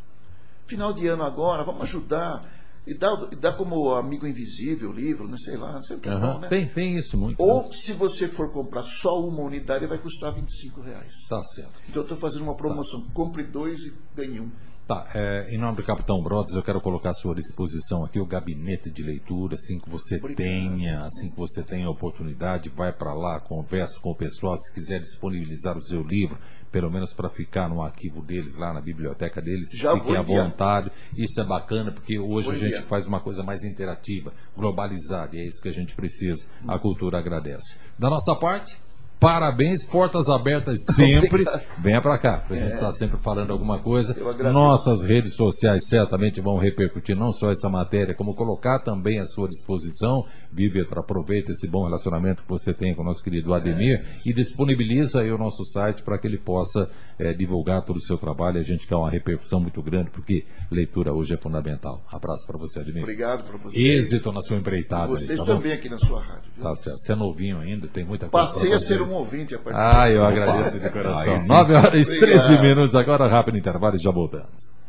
[0.65, 2.41] Final de ano agora, vamos ajudar.
[2.87, 5.99] E dá, e dá como amigo invisível o livro, não sei lá, não sei o
[5.99, 6.19] que uhum.
[6.19, 6.47] bom, né?
[6.47, 7.39] Tem, tem isso muito.
[7.39, 7.71] Ou né?
[7.73, 11.13] se você for comprar só uma unidade, vai custar 25 reais.
[11.29, 11.79] Tá certo.
[11.87, 13.01] Então eu estou fazendo uma promoção.
[13.05, 13.13] Tá.
[13.13, 14.49] Compre dois e ganhe um.
[14.91, 18.25] Tá, é, em nome do Capitão Brothers, eu quero colocar à sua disposição aqui o
[18.25, 20.35] gabinete de leitura, assim que você Obrigado.
[20.35, 24.73] tenha, assim que você tenha a oportunidade, vai para lá, conversa com o pessoal, se
[24.73, 26.37] quiser disponibilizar o seu livro,
[26.69, 30.91] pelo menos para ficar no arquivo deles, lá na biblioteca deles, Já fiquem à vontade.
[31.15, 35.47] Isso é bacana, porque hoje a gente faz uma coisa mais interativa, globalizada, e é
[35.47, 36.49] isso que a gente precisa.
[36.67, 37.79] A cultura agradece.
[37.97, 38.77] Da nossa parte,
[39.21, 41.45] Parabéns, portas abertas sempre.
[41.77, 42.91] Venha para cá, a gente está é.
[42.91, 44.15] sempre falando alguma coisa.
[44.51, 49.47] Nossas redes sociais certamente vão repercutir não só essa matéria, como colocar também à sua
[49.47, 50.25] disposição.
[50.51, 54.03] Vivian, aproveita esse bom relacionamento que você tem com o nosso querido Ademir é.
[54.25, 56.89] e disponibiliza aí o nosso site para que ele possa
[57.21, 58.59] é, divulgar todo o seu trabalho.
[58.59, 62.03] A gente quer uma repercussão muito grande, porque leitura hoje é fundamental.
[62.11, 63.03] Abraço para você, Ademir.
[63.03, 63.79] Obrigado para você.
[63.79, 65.07] Êxito na sua empreitada.
[65.07, 66.51] Vocês aí, tá também aqui na sua rádio.
[66.55, 66.63] Viu?
[66.63, 66.97] Tá certo.
[66.97, 68.47] Você é novinho ainda, tem muita coisa.
[68.47, 71.35] Passei a ser um um ouvinte a partir Ah, eu agradeço de coração.
[71.47, 74.81] 9 horas e 13 minutos, agora rápido intervalo e já voltamos.